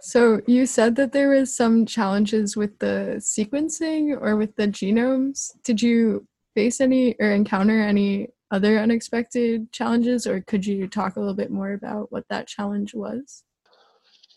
so 0.00 0.40
you 0.46 0.66
said 0.66 0.96
that 0.96 1.12
there 1.12 1.28
was 1.28 1.54
some 1.54 1.86
challenges 1.86 2.56
with 2.56 2.78
the 2.78 3.16
sequencing 3.18 4.16
or 4.20 4.36
with 4.36 4.56
the 4.56 4.66
genomes. 4.66 5.52
Did 5.64 5.80
you 5.80 6.26
face 6.54 6.80
any 6.80 7.14
or 7.20 7.30
encounter 7.30 7.80
any 7.80 8.28
other 8.50 8.78
unexpected 8.78 9.70
challenges, 9.70 10.26
or 10.26 10.40
could 10.40 10.66
you 10.66 10.88
talk 10.88 11.16
a 11.16 11.20
little 11.20 11.34
bit 11.34 11.50
more 11.50 11.72
about 11.72 12.10
what 12.10 12.24
that 12.28 12.48
challenge 12.48 12.94
was? 12.94 13.44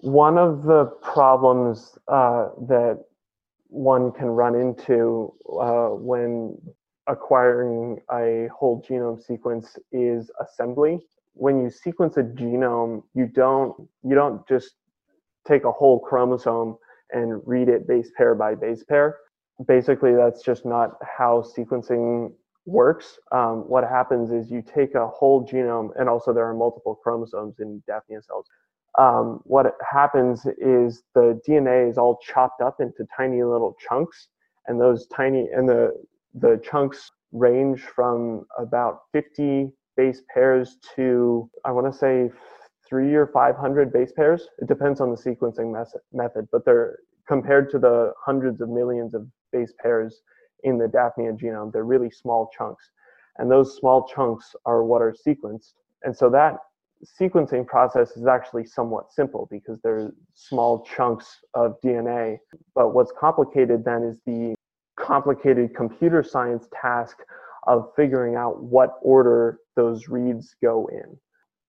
One 0.02 0.38
of 0.38 0.64
the 0.64 0.86
problems 1.02 1.98
uh, 2.08 2.50
that 2.68 3.04
one 3.68 4.12
can 4.12 4.28
run 4.28 4.54
into 4.54 5.34
uh, 5.60 5.90
when 5.90 6.56
acquiring 7.08 8.00
a 8.12 8.48
whole 8.56 8.84
genome 8.88 9.22
sequence 9.22 9.78
is 9.92 10.30
assembly. 10.40 11.00
When 11.34 11.62
you 11.62 11.70
sequence 11.70 12.18
a 12.18 12.24
genome, 12.24 13.04
you 13.14 13.28
don't 13.28 13.76
you 14.04 14.16
don't 14.16 14.48
just 14.48 14.76
take 15.48 15.64
a 15.66 15.72
whole 15.72 16.00
chromosome 16.00 16.78
and 17.12 17.42
read 17.46 17.70
it 17.70 17.88
base 17.88 18.12
pair 18.18 18.36
by 18.36 18.56
base 18.56 18.84
pair. 18.84 19.18
Basically, 19.68 20.16
that's 20.16 20.44
just 20.44 20.66
not 20.66 20.92
how 21.18 21.44
sequencing 21.58 22.34
works. 22.66 23.20
Um, 23.32 23.68
what 23.68 23.84
happens 23.84 24.32
is 24.32 24.52
you 24.52 24.62
take 24.62 24.96
a 24.96 25.08
whole 25.08 25.46
genome, 25.46 25.90
and 26.00 26.10
also 26.10 26.34
there 26.34 26.46
are 26.46 26.54
multiple 26.54 26.96
chromosomes 26.96 27.56
in 27.60 27.84
Daphnia 27.88 28.22
cells. 28.22 28.48
Um, 28.98 29.42
what 29.44 29.76
happens 29.90 30.46
is 30.58 31.04
the 31.16 31.40
DNA 31.48 31.90
is 31.90 31.98
all 31.98 32.20
chopped 32.22 32.62
up 32.62 32.80
into 32.80 33.06
tiny 33.16 33.44
little 33.44 33.76
chunks, 33.88 34.30
and 34.68 34.80
those 34.80 35.08
tiny 35.08 35.50
and 35.54 35.68
the 35.68 35.92
the 36.36 36.60
chunks 36.64 37.12
range 37.32 37.82
from 37.82 38.46
about 38.58 39.02
50 39.12 39.72
base 39.96 40.22
pairs 40.34 40.78
to 40.96 41.50
I 41.66 41.72
want 41.72 41.92
to 41.92 41.98
say 41.98 42.32
three 42.88 43.14
or 43.16 43.28
500 43.28 43.94
base 43.94 44.12
pairs. 44.12 44.48
It 44.60 44.68
depends 44.68 45.02
on 45.02 45.10
the 45.10 45.18
sequencing 45.18 45.72
method, 46.12 46.48
but 46.52 46.66
they're 46.66 47.00
compared 47.28 47.70
to 47.72 47.80
the 47.80 48.14
hundreds 48.24 48.62
of 48.62 48.70
millions 48.70 49.14
of 49.14 49.26
base 49.52 49.74
pairs 49.82 50.22
in 50.64 50.78
the 50.78 50.88
Daphnia 50.88 51.34
genome, 51.34 51.72
they're 51.72 51.84
really 51.84 52.10
small 52.10 52.50
chunks. 52.58 52.90
And 53.38 53.50
those 53.50 53.78
small 53.78 54.08
chunks 54.08 54.56
are 54.66 54.84
what 54.84 55.02
are 55.02 55.14
sequenced. 55.26 55.74
And 56.04 56.16
so 56.16 56.30
that 56.30 56.58
sequencing 57.20 57.66
process 57.68 58.12
is 58.12 58.28
actually 58.28 58.66
somewhat 58.66 59.12
simple 59.12 59.48
because 59.52 59.80
they're 59.82 60.12
small 60.34 60.86
chunks 60.86 61.40
of 61.54 61.80
DNA. 61.82 62.38
But 62.76 62.94
what's 62.94 63.12
complicated 63.18 63.84
then 63.84 64.04
is 64.04 64.20
the 64.26 64.56
complicated 64.98 65.76
computer 65.76 66.24
science 66.24 66.68
task 66.80 67.18
of 67.68 67.92
figuring 67.96 68.36
out 68.36 68.62
what 68.62 68.96
order 69.02 69.60
those 69.76 70.08
reads 70.08 70.56
go 70.62 70.90
in. 70.92 71.18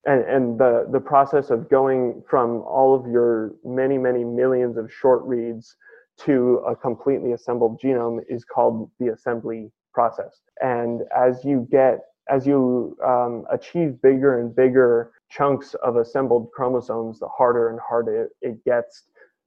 And, 0.07 0.25
and 0.25 0.59
the, 0.59 0.87
the 0.91 1.01
process 1.01 1.51
of 1.51 1.71
going 1.71 2.23
from 2.29 2.63
all 2.63 2.95
of 2.95 3.11
your 3.11 3.55
many, 3.65 3.97
many 3.97 4.23
millions 4.23 4.77
of 4.77 4.93
short 4.93 5.23
reads 5.25 5.77
to 6.21 6.63
a 6.69 6.77
completely 6.77 7.33
assembled 7.33 7.81
genome 7.83 8.21
is 8.29 8.45
called 8.45 8.91
the 9.01 9.09
assembly 9.09 9.73
process. 9.93 10.43
And 10.61 11.03
as 11.17 11.45
you 11.45 11.67
get, 11.71 12.01
as 12.29 12.47
you 12.47 12.97
um, 13.05 13.45
achieve 13.51 14.01
bigger 14.03 14.41
and 14.41 14.55
bigger 14.55 15.13
chunks 15.31 15.75
of 15.83 15.97
assembled 15.97 16.51
chromosomes, 16.53 17.19
the 17.19 17.29
harder 17.29 17.71
and 17.71 17.81
harder 17.81 18.29
it 18.43 18.65
gets 18.65 19.05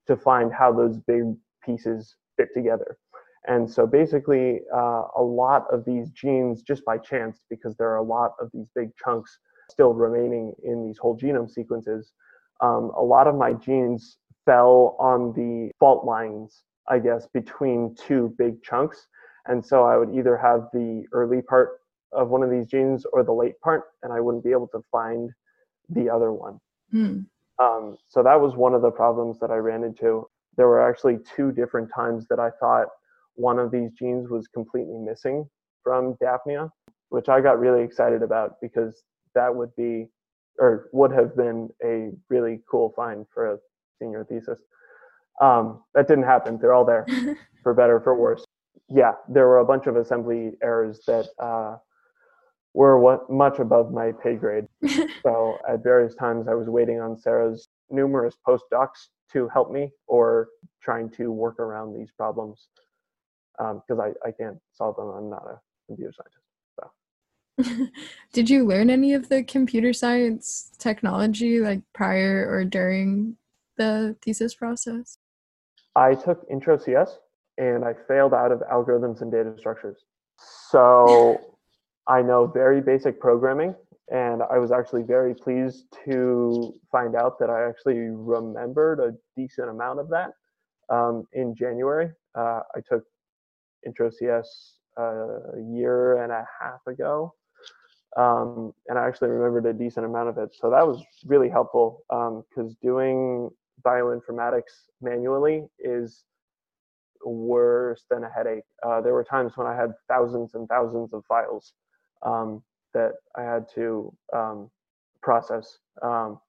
to 0.07 0.17
find 0.17 0.51
how 0.51 0.71
those 0.73 0.97
big 0.97 1.35
pieces 1.63 2.15
fit 2.37 2.49
together. 2.53 2.97
And 3.47 3.69
so 3.69 3.87
basically, 3.87 4.59
uh, 4.73 5.03
a 5.15 5.23
lot 5.23 5.65
of 5.71 5.85
these 5.85 6.09
genes, 6.11 6.61
just 6.61 6.83
by 6.83 6.97
chance, 6.97 7.45
because 7.49 7.75
there 7.77 7.89
are 7.89 7.97
a 7.97 8.03
lot 8.03 8.33
of 8.41 8.49
these 8.53 8.67
big 8.75 8.89
chunks 8.97 9.39
still 9.69 9.93
remaining 9.93 10.53
in 10.63 10.85
these 10.85 10.97
whole 10.97 11.17
genome 11.17 11.49
sequences, 11.49 12.11
um, 12.61 12.91
a 12.97 13.01
lot 13.01 13.27
of 13.27 13.35
my 13.35 13.53
genes 13.53 14.17
fell 14.45 14.95
on 14.99 15.33
the 15.33 15.71
fault 15.79 16.05
lines, 16.05 16.63
I 16.89 16.99
guess, 16.99 17.27
between 17.33 17.95
two 17.95 18.33
big 18.37 18.61
chunks. 18.63 19.07
And 19.45 19.65
so 19.65 19.85
I 19.85 19.97
would 19.97 20.13
either 20.13 20.35
have 20.35 20.67
the 20.73 21.05
early 21.13 21.41
part 21.41 21.79
of 22.11 22.29
one 22.29 22.43
of 22.43 22.49
these 22.49 22.67
genes 22.67 23.05
or 23.13 23.23
the 23.23 23.33
late 23.33 23.59
part, 23.61 23.85
and 24.03 24.11
I 24.11 24.19
wouldn't 24.19 24.43
be 24.43 24.51
able 24.51 24.67
to 24.69 24.83
find 24.91 25.29
the 25.89 26.09
other 26.09 26.33
one. 26.33 26.59
Hmm. 26.91 27.19
Um, 27.59 27.97
so 28.07 28.23
that 28.23 28.39
was 28.39 28.55
one 28.55 28.73
of 28.73 28.81
the 28.81 28.91
problems 28.91 29.39
that 29.39 29.51
I 29.51 29.55
ran 29.55 29.83
into. 29.83 30.29
There 30.57 30.67
were 30.67 30.87
actually 30.87 31.19
two 31.35 31.51
different 31.51 31.89
times 31.93 32.27
that 32.29 32.39
I 32.39 32.49
thought 32.59 32.87
one 33.37 33.59
of 33.59 33.71
these 33.71 33.91
genes 33.91 34.29
was 34.29 34.47
completely 34.47 34.97
missing 34.97 35.47
from 35.83 36.17
Daphnia, 36.19 36.69
which 37.09 37.29
I 37.29 37.39
got 37.39 37.59
really 37.59 37.83
excited 37.83 38.21
about 38.21 38.55
because 38.61 39.03
that 39.35 39.55
would 39.55 39.73
be 39.75 40.09
or 40.59 40.89
would 40.91 41.11
have 41.11 41.37
been 41.37 41.69
a 41.85 42.11
really 42.29 42.61
cool 42.69 42.91
find 42.95 43.25
for 43.31 43.53
a 43.53 43.57
senior 43.99 44.25
thesis. 44.25 44.59
Um, 45.39 45.83
that 45.93 46.07
didn't 46.07 46.23
happen. 46.23 46.57
They're 46.59 46.73
all 46.73 46.83
there, 46.83 47.05
for 47.63 47.75
better 47.75 47.97
or 47.97 48.01
for 48.01 48.15
worse. 48.19 48.43
Yeah, 48.89 49.13
there 49.29 49.47
were 49.47 49.59
a 49.59 49.65
bunch 49.65 49.85
of 49.85 49.95
assembly 49.95 50.53
errors 50.63 51.01
that 51.05 51.27
uh, 51.37 51.75
were 52.73 52.99
what 52.99 53.29
much 53.29 53.59
above 53.59 53.91
my 53.93 54.13
pay 54.23 54.35
grade. 54.35 54.65
so 55.23 55.59
at 55.69 55.83
various 55.83 56.15
times, 56.15 56.47
I 56.47 56.55
was 56.55 56.69
waiting 56.69 56.99
on 56.99 57.17
Sarah's 57.17 57.67
numerous 57.91 58.35
postdocs 58.47 59.09
to 59.33 59.47
help 59.49 59.71
me, 59.71 59.91
or 60.07 60.47
trying 60.81 61.09
to 61.11 61.31
work 61.31 61.59
around 61.59 61.93
these 61.93 62.09
problems 62.17 62.67
because 63.57 63.99
um, 63.99 64.01
I, 64.01 64.27
I 64.27 64.31
can't 64.31 64.57
solve 64.73 64.95
them. 64.97 65.09
I'm 65.09 65.29
not 65.29 65.45
a 65.47 65.59
computer 65.87 66.13
scientist. 66.13 66.47
Did 68.33 68.49
you 68.49 68.65
learn 68.65 68.89
any 68.89 69.13
of 69.13 69.29
the 69.29 69.43
computer 69.43 69.93
science 69.93 70.71
technology 70.77 71.59
like 71.59 71.81
prior 71.93 72.47
or 72.49 72.63
during 72.63 73.35
the 73.77 74.15
thesis 74.21 74.53
process? 74.53 75.17
I 75.95 76.13
took 76.13 76.45
Intro 76.51 76.77
CS 76.77 77.17
and 77.57 77.83
I 77.83 77.93
failed 78.07 78.33
out 78.33 78.51
of 78.51 78.59
algorithms 78.71 79.21
and 79.21 79.31
data 79.31 79.55
structures. 79.57 79.97
So 80.69 81.41
I 82.07 82.21
know 82.21 82.45
very 82.45 82.81
basic 82.81 83.19
programming 83.19 83.73
and 84.11 84.43
I 84.43 84.59
was 84.59 84.71
actually 84.71 85.03
very 85.03 85.33
pleased 85.33 85.85
to 86.05 86.73
find 86.91 87.15
out 87.15 87.39
that 87.39 87.49
I 87.49 87.67
actually 87.67 87.97
remembered 87.97 88.99
a 88.99 89.13
decent 89.35 89.69
amount 89.69 89.99
of 89.99 90.09
that. 90.09 90.31
Um, 90.89 91.27
in 91.33 91.53
January, 91.53 92.11
uh, 92.35 92.61
I 92.73 92.79
took 92.89 93.03
Intro 93.85 94.09
CS 94.09 94.75
uh, 94.99 95.57
a 95.57 95.61
year 95.71 96.23
and 96.23 96.31
a 96.31 96.45
half 96.59 96.79
ago, 96.87 97.33
um, 98.17 98.73
and 98.87 98.97
I 98.97 99.07
actually 99.07 99.29
remembered 99.29 99.65
a 99.65 99.73
decent 99.73 100.05
amount 100.05 100.29
of 100.29 100.37
it. 100.37 100.55
So 100.59 100.69
that 100.69 100.85
was 100.85 101.03
really 101.25 101.49
helpful 101.49 102.01
because 102.09 102.71
um, 102.71 102.77
doing 102.81 103.49
bioinformatics 103.85 104.87
manually 105.01 105.65
is 105.79 106.23
worse 107.23 108.03
than 108.09 108.23
a 108.23 108.29
headache. 108.29 108.63
Uh, 108.83 109.01
there 109.01 109.13
were 109.13 109.23
times 109.23 109.53
when 109.55 109.67
I 109.67 109.75
had 109.75 109.93
thousands 110.07 110.55
and 110.55 110.67
thousands 110.67 111.13
of 111.13 111.23
files 111.25 111.73
um, 112.23 112.63
that 112.93 113.13
I 113.35 113.43
had 113.43 113.65
to 113.75 114.13
um, 114.35 114.69
process. 115.21 115.77
Um, 116.01 116.39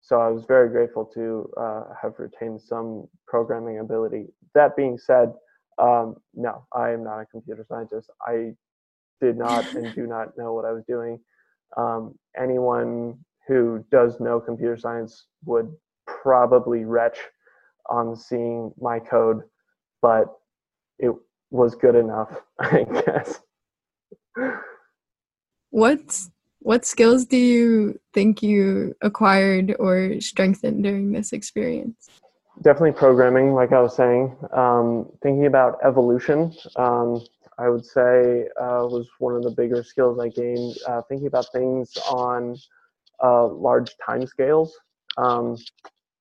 so 0.00 0.20
I 0.20 0.28
was 0.28 0.44
very 0.46 0.70
grateful 0.70 1.04
to 1.14 1.50
uh, 1.60 1.82
have 2.00 2.14
retained 2.18 2.60
some 2.60 3.08
programming 3.26 3.80
ability. 3.80 4.26
That 4.54 4.76
being 4.76 4.98
said, 4.98 5.32
um, 5.80 6.16
no, 6.34 6.66
I 6.74 6.90
am 6.90 7.04
not 7.04 7.20
a 7.20 7.26
computer 7.26 7.64
scientist. 7.68 8.10
I 8.26 8.52
did 9.20 9.36
not 9.36 9.74
and 9.74 9.94
do 9.94 10.06
not 10.06 10.28
know 10.38 10.52
what 10.52 10.64
I 10.64 10.72
was 10.72 10.84
doing. 10.86 11.18
Um, 11.76 12.14
anyone 12.38 13.18
who 13.48 13.84
does 13.90 14.20
know 14.20 14.40
computer 14.40 14.76
science 14.76 15.26
would 15.44 15.72
probably 16.06 16.84
retch 16.84 17.18
on 17.88 18.14
seeing 18.14 18.72
my 18.80 18.98
code, 18.98 19.42
but 20.02 20.26
it 20.98 21.12
was 21.50 21.74
good 21.74 21.94
enough, 21.94 22.30
I 22.60 22.84
guess. 22.84 23.40
What 25.70 26.20
what 26.62 26.84
skills 26.84 27.24
do 27.24 27.38
you 27.38 27.98
think 28.12 28.42
you 28.42 28.94
acquired 29.00 29.74
or 29.78 30.20
strengthened 30.20 30.84
during 30.84 31.12
this 31.12 31.32
experience? 31.32 32.10
Definitely 32.62 32.92
programming, 32.92 33.54
like 33.54 33.72
I 33.72 33.80
was 33.80 33.96
saying. 33.96 34.36
Um, 34.52 35.08
thinking 35.22 35.46
about 35.46 35.78
evolution. 35.82 36.52
Um, 36.76 37.22
I 37.58 37.70
would 37.70 37.84
say 37.86 38.48
uh, 38.60 38.84
was 38.84 39.08
one 39.18 39.34
of 39.34 39.42
the 39.42 39.50
bigger 39.50 39.82
skills 39.82 40.18
I 40.18 40.28
gained. 40.28 40.76
Uh, 40.86 41.00
thinking 41.08 41.26
about 41.26 41.46
things 41.54 41.96
on 42.10 42.56
uh, 43.22 43.46
large 43.48 43.96
time 44.04 44.26
scales, 44.26 44.76
um, 45.16 45.56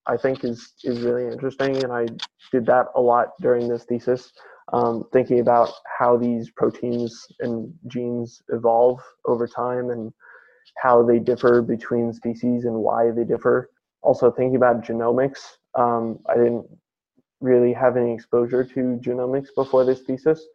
I 0.07 0.15
think 0.15 0.45
is 0.45 0.75
is 0.83 1.01
really 1.01 1.25
interesting, 1.25 1.83
and 1.83 1.91
I 1.91 2.07
did 2.53 2.65
that 2.67 2.87
a 2.95 3.01
lot 3.01 3.29
during 3.41 3.67
this 3.67 3.83
thesis. 3.83 4.31
Um, 4.71 5.05
thinking 5.11 5.39
about 5.41 5.71
how 5.97 6.15
these 6.15 6.51
proteins 6.51 7.25
and 7.41 7.73
genes 7.87 8.41
evolve 8.49 9.01
over 9.25 9.47
time 9.47 9.89
and 9.89 10.13
how 10.77 11.03
they 11.03 11.19
differ 11.19 11.61
between 11.61 12.13
species 12.13 12.65
and 12.65 12.75
why 12.75 13.11
they 13.11 13.25
differ. 13.25 13.71
Also 14.03 14.31
thinking 14.31 14.55
about 14.55 14.83
genomics. 14.83 15.58
Um, 15.75 16.19
I 16.27 16.35
didn't 16.35 16.65
really 17.41 17.73
have 17.73 17.95
any 17.97 18.13
exposure 18.13 18.63
to 18.63 18.99
genomics 19.01 19.47
before 19.55 19.85
this 19.85 20.01
thesis 20.01 20.45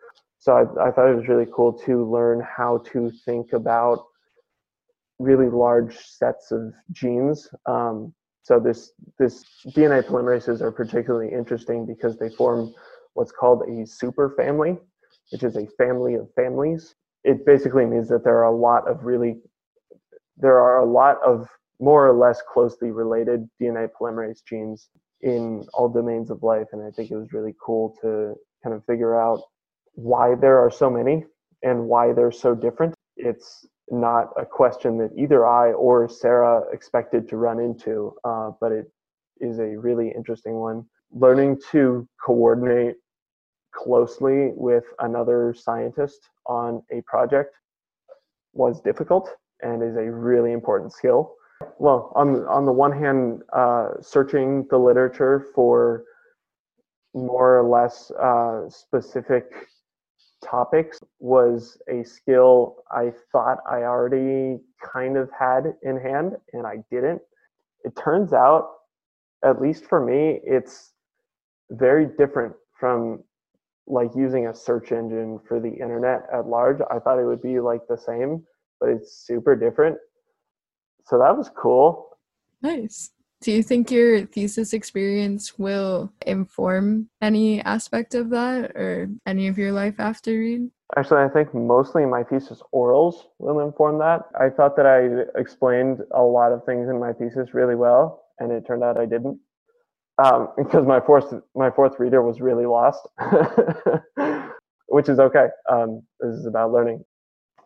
so 0.45 0.53
I, 0.53 0.89
I 0.89 0.91
thought 0.91 1.09
it 1.09 1.17
was 1.17 1.27
really 1.27 1.47
cool 1.51 1.73
to 1.87 2.05
learn 2.05 2.43
how 2.43 2.83
to 2.93 3.11
think 3.25 3.55
about 3.55 4.05
really 5.19 5.49
large 5.49 5.97
sets 5.97 6.53
of 6.53 6.75
genes. 6.93 7.49
Um, 7.65 8.13
so 8.43 8.61
this 8.61 8.93
this 9.19 9.43
DNA 9.69 10.07
polymerases 10.07 10.61
are 10.61 10.71
particularly 10.71 11.33
interesting 11.33 11.87
because 11.87 12.19
they 12.19 12.29
form 12.29 12.75
what's 13.15 13.33
called 13.33 13.63
a 13.63 13.87
superfamily, 13.87 14.79
which 15.33 15.45
is 15.45 15.57
a 15.57 15.67
family 15.79 16.13
of 16.17 16.29
families. 16.37 16.95
It 17.25 17.47
basically 17.47 17.87
means 17.87 18.07
that 18.11 18.23
there 18.23 18.37
are 18.37 18.53
a 18.53 18.55
lot 18.55 18.87
of 18.87 19.03
really 19.03 19.41
there 20.37 20.61
are 20.61 20.81
a 20.81 20.85
lot 20.85 21.17
of 21.25 21.49
more 21.81 22.07
or 22.07 22.13
less 22.13 22.43
closely 22.53 22.91
related 22.91 23.49
DNA 23.59 23.89
polymerase 23.99 24.45
genes 24.47 24.91
in 25.23 25.67
all 25.73 25.89
domains 25.89 26.31
of 26.31 26.43
life, 26.43 26.67
and 26.73 26.83
I 26.83 26.91
think 26.91 27.11
it 27.11 27.17
was 27.17 27.33
really 27.33 27.55
cool 27.65 27.97
to 28.03 28.35
kind 28.63 28.75
of 28.75 28.85
figure 28.85 29.19
out 29.19 29.41
why 29.95 30.35
there 30.35 30.59
are 30.59 30.71
so 30.71 30.91
many 30.91 31.25
and 31.63 31.87
why 31.87 32.13
they're 32.13 32.33
so 32.33 32.55
different. 32.55 32.95
It's 33.17 33.67
not 33.91 34.29
a 34.37 34.45
question 34.45 34.99
that 34.99 35.11
either 35.17 35.47
I 35.47 35.73
or 35.73 36.09
Sarah 36.09 36.63
expected 36.73 37.29
to 37.29 37.37
run 37.37 37.61
into, 37.61 38.15
uh, 38.25 38.51
but 38.61 38.73
it 38.73 38.91
is 39.41 39.59
a 39.59 39.79
really 39.79 40.13
interesting 40.15 40.55
one. 40.55 40.85
Learning 41.13 41.59
to 41.71 42.09
coordinate 42.25 42.97
closely 43.73 44.53
with 44.55 44.85
another 45.01 45.55
scientist 45.57 46.21
on 46.47 46.83
a 46.93 47.03
project 47.03 47.55
was 48.53 48.81
difficult 48.81 49.31
and 49.63 49.83
is 49.83 49.97
a 49.97 50.11
really 50.11 50.53
important 50.53 50.93
skill. 50.93 51.35
Well, 51.79 52.13
on 52.15 52.47
on 52.47 52.67
the 52.67 52.73
one 52.73 52.93
hand, 52.93 53.43
uh, 53.53 54.01
searching 54.01 54.67
the 54.71 54.79
literature 54.79 55.47
for 55.55 56.05
more 57.15 57.59
or 57.59 57.69
less 57.69 58.11
uh, 58.13 58.69
specific 58.69 59.45
topics 60.45 60.99
was 61.21 61.79
a 61.89 62.03
skill 62.05 62.77
I 62.91 63.13
thought 63.33 63.59
I 63.69 63.83
already 63.85 64.59
kind 64.83 65.17
of 65.17 65.31
had 65.39 65.75
in 65.83 65.97
hand, 65.97 66.37
and 66.53 66.67
I 66.67 66.79
didn't. 66.91 67.23
It 67.85 67.95
turns 67.97 68.33
out, 68.33 68.69
at 69.45 69.61
least 69.61 69.85
for 69.87 70.05
me, 70.05 70.41
it's 70.45 70.93
very 71.71 72.07
different 72.19 72.55
from 72.79 73.23
like 73.87 74.11
using 74.17 74.49
a 74.49 74.55
search 74.55 74.93
engine 74.93 75.39
for 75.47 75.61
the 75.61 75.71
internet 75.71 76.23
at 76.33 76.47
large. 76.47 76.81
I 76.91 76.99
thought 76.99 77.19
it 77.19 77.25
would 77.27 77.43
be 77.43 77.61
like 77.61 77.83
the 77.89 77.99
same, 77.99 78.43
but 78.81 78.89
it's 78.89 79.25
super 79.27 79.55
different. 79.57 79.99
So 81.07 81.19
that 81.19 81.37
was 81.37 81.51
cool. 81.57 82.19
Nice. 82.63 83.11
Do 83.45 83.53
you 83.53 83.63
think 83.63 83.91
your 83.91 84.25
thesis 84.25 84.73
experience 84.73 85.59
will 85.59 86.11
inform 86.27 87.11
any 87.21 87.61
aspect 87.61 88.15
of 88.15 88.31
that 88.31 88.71
or 88.75 89.11
any 89.27 89.49
of 89.49 89.59
your 89.59 89.71
life 89.71 89.97
after 89.99 90.31
Reed? 90.31 90.71
Actually, 90.97 91.25
I 91.25 91.29
think 91.29 91.53
mostly 91.53 92.07
my 92.07 92.23
thesis 92.23 92.63
orals 92.73 93.17
will 93.39 93.61
inform 93.61 93.99
that. 93.99 94.23
I 94.41 94.49
thought 94.49 94.77
that 94.77 94.87
I 94.87 95.39
explained 95.39 95.99
a 96.15 96.23
lot 96.23 96.53
of 96.53 96.65
things 96.65 96.89
in 96.89 96.99
my 96.99 97.13
thesis 97.13 97.53
really 97.53 97.75
well, 97.75 98.25
and 98.39 98.51
it 98.51 98.67
turned 98.67 98.83
out 98.83 98.97
I 98.97 99.05
didn't. 99.05 99.39
Um, 100.23 100.49
because 100.57 100.87
my 100.87 101.01
fourth 101.01 101.35
my 101.55 101.71
fourth 101.71 101.99
reader 101.99 102.23
was 102.23 102.41
really 102.41 102.65
lost, 102.65 103.07
which 104.89 105.11
is 105.11 105.19
okay. 105.19 105.49
Um, 105.71 106.03
this 106.21 106.33
is 106.33 106.47
about 106.47 106.73
learning. 106.73 107.05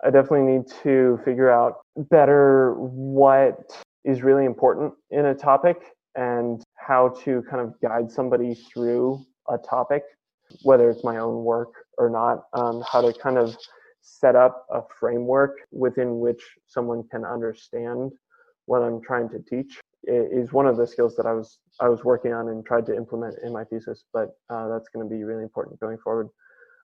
I 0.05 0.11
definitely 0.11 0.53
need 0.53 0.67
to 0.83 1.21
figure 1.25 1.51
out 1.51 1.81
better 1.97 2.75
what 2.75 3.73
is 4.05 4.23
really 4.23 4.45
important 4.45 4.93
in 5.11 5.27
a 5.27 5.35
topic 5.35 5.83
and 6.15 6.63
how 6.77 7.11
to 7.25 7.43
kind 7.51 7.61
of 7.61 7.75
guide 7.81 8.11
somebody 8.11 8.55
through 8.55 9.25
a 9.49 9.59
topic, 9.59 10.03
whether 10.63 10.89
it's 10.91 11.05
my 11.05 11.19
own 11.19 11.45
work 11.45 11.73
or 11.97 12.09
not, 12.09 12.45
um, 12.53 12.83
how 12.91 13.01
to 13.01 13.13
kind 13.13 13.39
of 13.39 13.57
set 14.03 14.37
up 14.37 14.67
a 14.71 14.81
framework 14.99 15.59
within 15.73 16.19
which 16.19 16.43
someone 16.67 17.03
can 17.11 17.25
understand 17.25 18.13
what 18.67 18.83
I'm 18.83 19.01
trying 19.01 19.29
to 19.31 19.39
teach 19.41 19.81
is 20.05 20.53
one 20.53 20.67
of 20.67 20.77
the 20.77 20.87
skills 20.87 21.17
that 21.17 21.27
I 21.27 21.33
was 21.33 21.59
I 21.81 21.89
was 21.89 22.05
working 22.05 22.33
on 22.33 22.49
and 22.49 22.65
tried 22.65 22.87
to 22.87 22.97
implement 22.97 23.35
in 23.43 23.53
my 23.53 23.65
thesis, 23.65 24.05
but 24.13 24.31
uh, 24.51 24.69
that's 24.69 24.89
going 24.89 25.09
to 25.09 25.15
be 25.15 25.25
really 25.25 25.43
important 25.43 25.79
going 25.81 25.99
forward. 25.99 26.29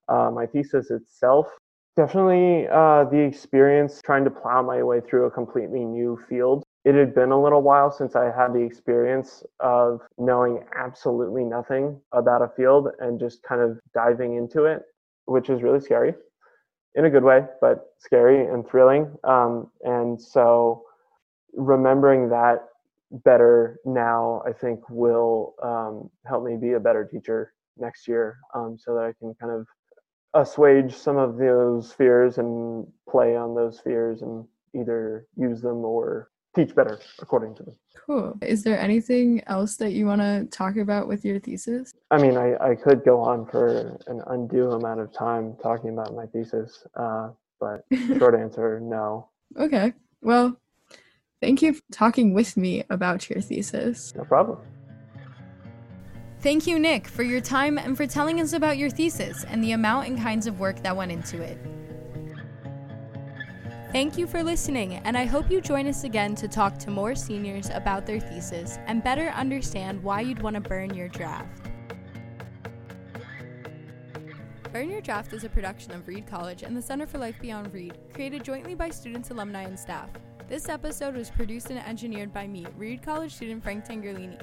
Uh, 0.09 0.31
my 0.31 0.47
thesis 0.47 0.91
itself 0.91 1.47
Definitely 1.97 2.67
uh, 2.73 3.05
the 3.05 3.21
experience 3.21 4.03
trying 4.03 4.25
to 4.25 4.31
plow 4.31 4.63
my 4.63 4.83
way 4.83 5.01
through 5.01 5.27
a 5.27 5.31
completely 5.31 5.85
new 5.85 6.19
field. 6.29 6.65
It 6.85 6.97
had 6.97 7.15
been 7.15 7.31
a 7.31 7.41
little 7.41 7.63
while 7.63 7.91
since 7.93 8.17
I 8.17 8.25
had 8.25 8.53
the 8.53 8.61
experience 8.61 9.45
of 9.61 10.01
knowing 10.19 10.65
absolutely 10.77 11.45
nothing 11.45 12.01
about 12.11 12.43
a 12.43 12.49
field 12.57 12.89
and 12.99 13.21
just 13.21 13.45
kind 13.45 13.61
of 13.61 13.79
diving 13.95 14.37
into 14.37 14.65
it, 14.65 14.83
which 15.27 15.51
is 15.51 15.63
really 15.63 15.81
scary 15.81 16.15
in 16.97 17.05
a 17.05 17.11
good 17.11 17.23
way, 17.23 17.45
but 17.61 17.93
scary 17.99 18.45
and 18.45 18.69
thrilling. 18.69 19.17
Um, 19.23 19.71
and 19.83 20.21
so 20.21 20.83
remembering 21.53 22.29
that 22.31 22.67
better 23.25 23.79
now, 23.85 24.43
I 24.45 24.53
think, 24.53 24.81
will 24.91 25.55
um, 25.63 26.11
help 26.27 26.45
me 26.45 26.57
be 26.57 26.73
a 26.73 26.81
better 26.81 27.05
teacher 27.05 27.55
next 27.79 28.09
year 28.09 28.39
um, 28.53 28.77
so 28.79 28.95
that 28.95 29.05
I 29.05 29.13
can 29.19 29.35
kind 29.41 29.53
of 29.53 29.67
assuage 30.35 30.95
some 30.95 31.17
of 31.17 31.37
those 31.37 31.93
fears 31.93 32.39
and 32.39 32.87
play 33.09 33.37
on 33.37 33.55
those 33.55 33.81
fears 33.81 34.23
and 34.23 34.45
either 34.75 35.27
use 35.37 35.61
them 35.61 35.85
or 35.85 36.31
teach 36.55 36.75
better 36.75 36.99
according 37.21 37.55
to 37.57 37.63
them. 37.63 37.77
Cool. 38.07 38.37
Is 38.43 38.63
there 38.63 38.79
anything 38.79 39.43
else 39.47 39.77
that 39.77 39.93
you 39.93 40.07
want 40.07 40.21
to 40.21 40.47
talk 40.51 40.77
about 40.77 41.09
with 41.09 41.25
your 41.25 41.39
thesis? 41.39 41.95
I 42.11 42.19
mean, 42.19 42.37
I, 42.37 42.55
I 42.57 42.75
could 42.75 43.05
go 43.05 43.21
on 43.21 43.47
for 43.47 43.99
an 44.07 44.23
undue 44.27 44.73
amount 44.73 45.01
of 45.01 45.13
time 45.13 45.57
talking 45.63 45.91
about 45.91 46.15
my 46.15 46.27
thesis, 46.27 46.87
uh, 46.97 47.31
but 47.61 47.85
short 48.19 48.35
answer, 48.35 48.79
no. 48.81 49.29
Okay. 49.59 49.95
Well, 50.21 50.61
thank 51.41 51.63
you 51.63 51.75
for 51.75 51.83
talking 51.93 52.35
with 52.35 52.57
me 52.57 52.85
about 52.91 53.31
your 53.31 53.41
thesis. 53.41 54.13
No 54.15 54.25
problem. 54.25 54.59
Thank 56.45 56.67
you, 56.67 56.79
Nick, 56.79 57.09
for 57.09 57.23
your 57.23 57.41
time 57.41 57.79
and 57.79 57.97
for 57.97 58.07
telling 58.07 58.39
us 58.39 58.53
about 58.53 58.77
your 58.77 58.91
thesis 58.91 59.45
and 59.45 59.65
the 59.65 59.73
amount 59.73 60.09
and 60.09 60.19
kinds 60.19 60.47
of 60.47 60.61
work 60.61 60.83
that 60.83 60.95
went 60.95 61.11
into 61.11 61.41
it. 61.41 61.59
Thank 63.93 64.19
you 64.19 64.27
for 64.27 64.43
listening, 64.43 64.97
and 64.97 65.17
I 65.17 65.25
hope 65.25 65.51
you 65.51 65.63
join 65.63 65.87
us 65.87 66.05
again 66.05 66.35
to 66.35 66.47
talk 66.47 66.77
to 66.81 66.91
more 66.91 67.15
seniors 67.15 67.71
about 67.71 68.05
their 68.05 68.21
thesis 68.21 68.79
and 68.87 69.03
better 69.03 69.29
understand 69.31 70.03
why 70.03 70.21
you'd 70.21 70.43
want 70.43 70.53
to 70.53 70.61
burn 70.61 70.93
your 70.93 71.09
draft. 71.09 71.71
Burn 74.71 74.91
Your 74.91 75.01
Draft 75.01 75.33
is 75.33 75.45
a 75.45 75.49
production 75.49 75.93
of 75.93 76.07
Reed 76.07 76.27
College 76.27 76.63
and 76.63 76.77
the 76.77 76.83
Center 76.83 77.07
for 77.07 77.17
Life 77.17 77.37
Beyond 77.41 77.73
Reed, 77.73 77.97
created 78.13 78.45
jointly 78.45 78.75
by 78.75 78.91
students, 78.91 79.31
alumni, 79.31 79.63
and 79.63 79.81
staff. 79.81 80.11
This 80.47 80.69
episode 80.69 81.17
was 81.17 81.31
produced 81.31 81.71
and 81.71 81.79
engineered 81.79 82.35
by 82.35 82.47
me, 82.47 82.67
Reed 82.77 83.03
College 83.03 83.33
student 83.33 83.63
Frank 83.63 83.87
Tangerlini. 83.87 84.39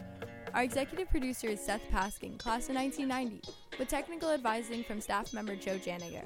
Our 0.53 0.63
executive 0.63 1.09
producer 1.09 1.47
is 1.47 1.61
Seth 1.61 1.81
Paskin, 1.93 2.37
class 2.37 2.67
of 2.67 2.75
1990, 2.75 3.49
with 3.79 3.87
technical 3.87 4.31
advising 4.31 4.83
from 4.83 4.99
staff 4.99 5.33
member 5.33 5.55
Joe 5.55 5.77
Janiga. 5.77 6.25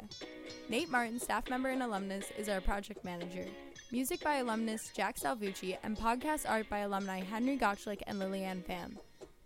Nate 0.68 0.90
Martin, 0.90 1.20
staff 1.20 1.48
member 1.48 1.70
and 1.70 1.84
alumnus, 1.84 2.32
is 2.36 2.50
our 2.50 2.60
project 2.60 3.06
manager. 3.06 3.46
Music 3.92 4.24
by 4.24 4.38
alumnus 4.38 4.90
Jack 4.96 5.18
Salvucci 5.18 5.78
and 5.84 5.96
podcast 5.96 6.50
art 6.50 6.68
by 6.70 6.80
alumni 6.80 7.22
Henry 7.22 7.56
Gottschalk 7.56 8.02
and 8.08 8.18
Lillian 8.18 8.64
Pham. 8.68 8.98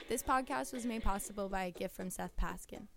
This 0.08 0.24
podcast 0.24 0.74
was 0.74 0.86
made 0.86 1.04
possible 1.04 1.50
by 1.50 1.66
a 1.66 1.72
gift 1.72 1.96
from 1.96 2.10
Seth 2.10 2.36
Paskin. 2.38 2.88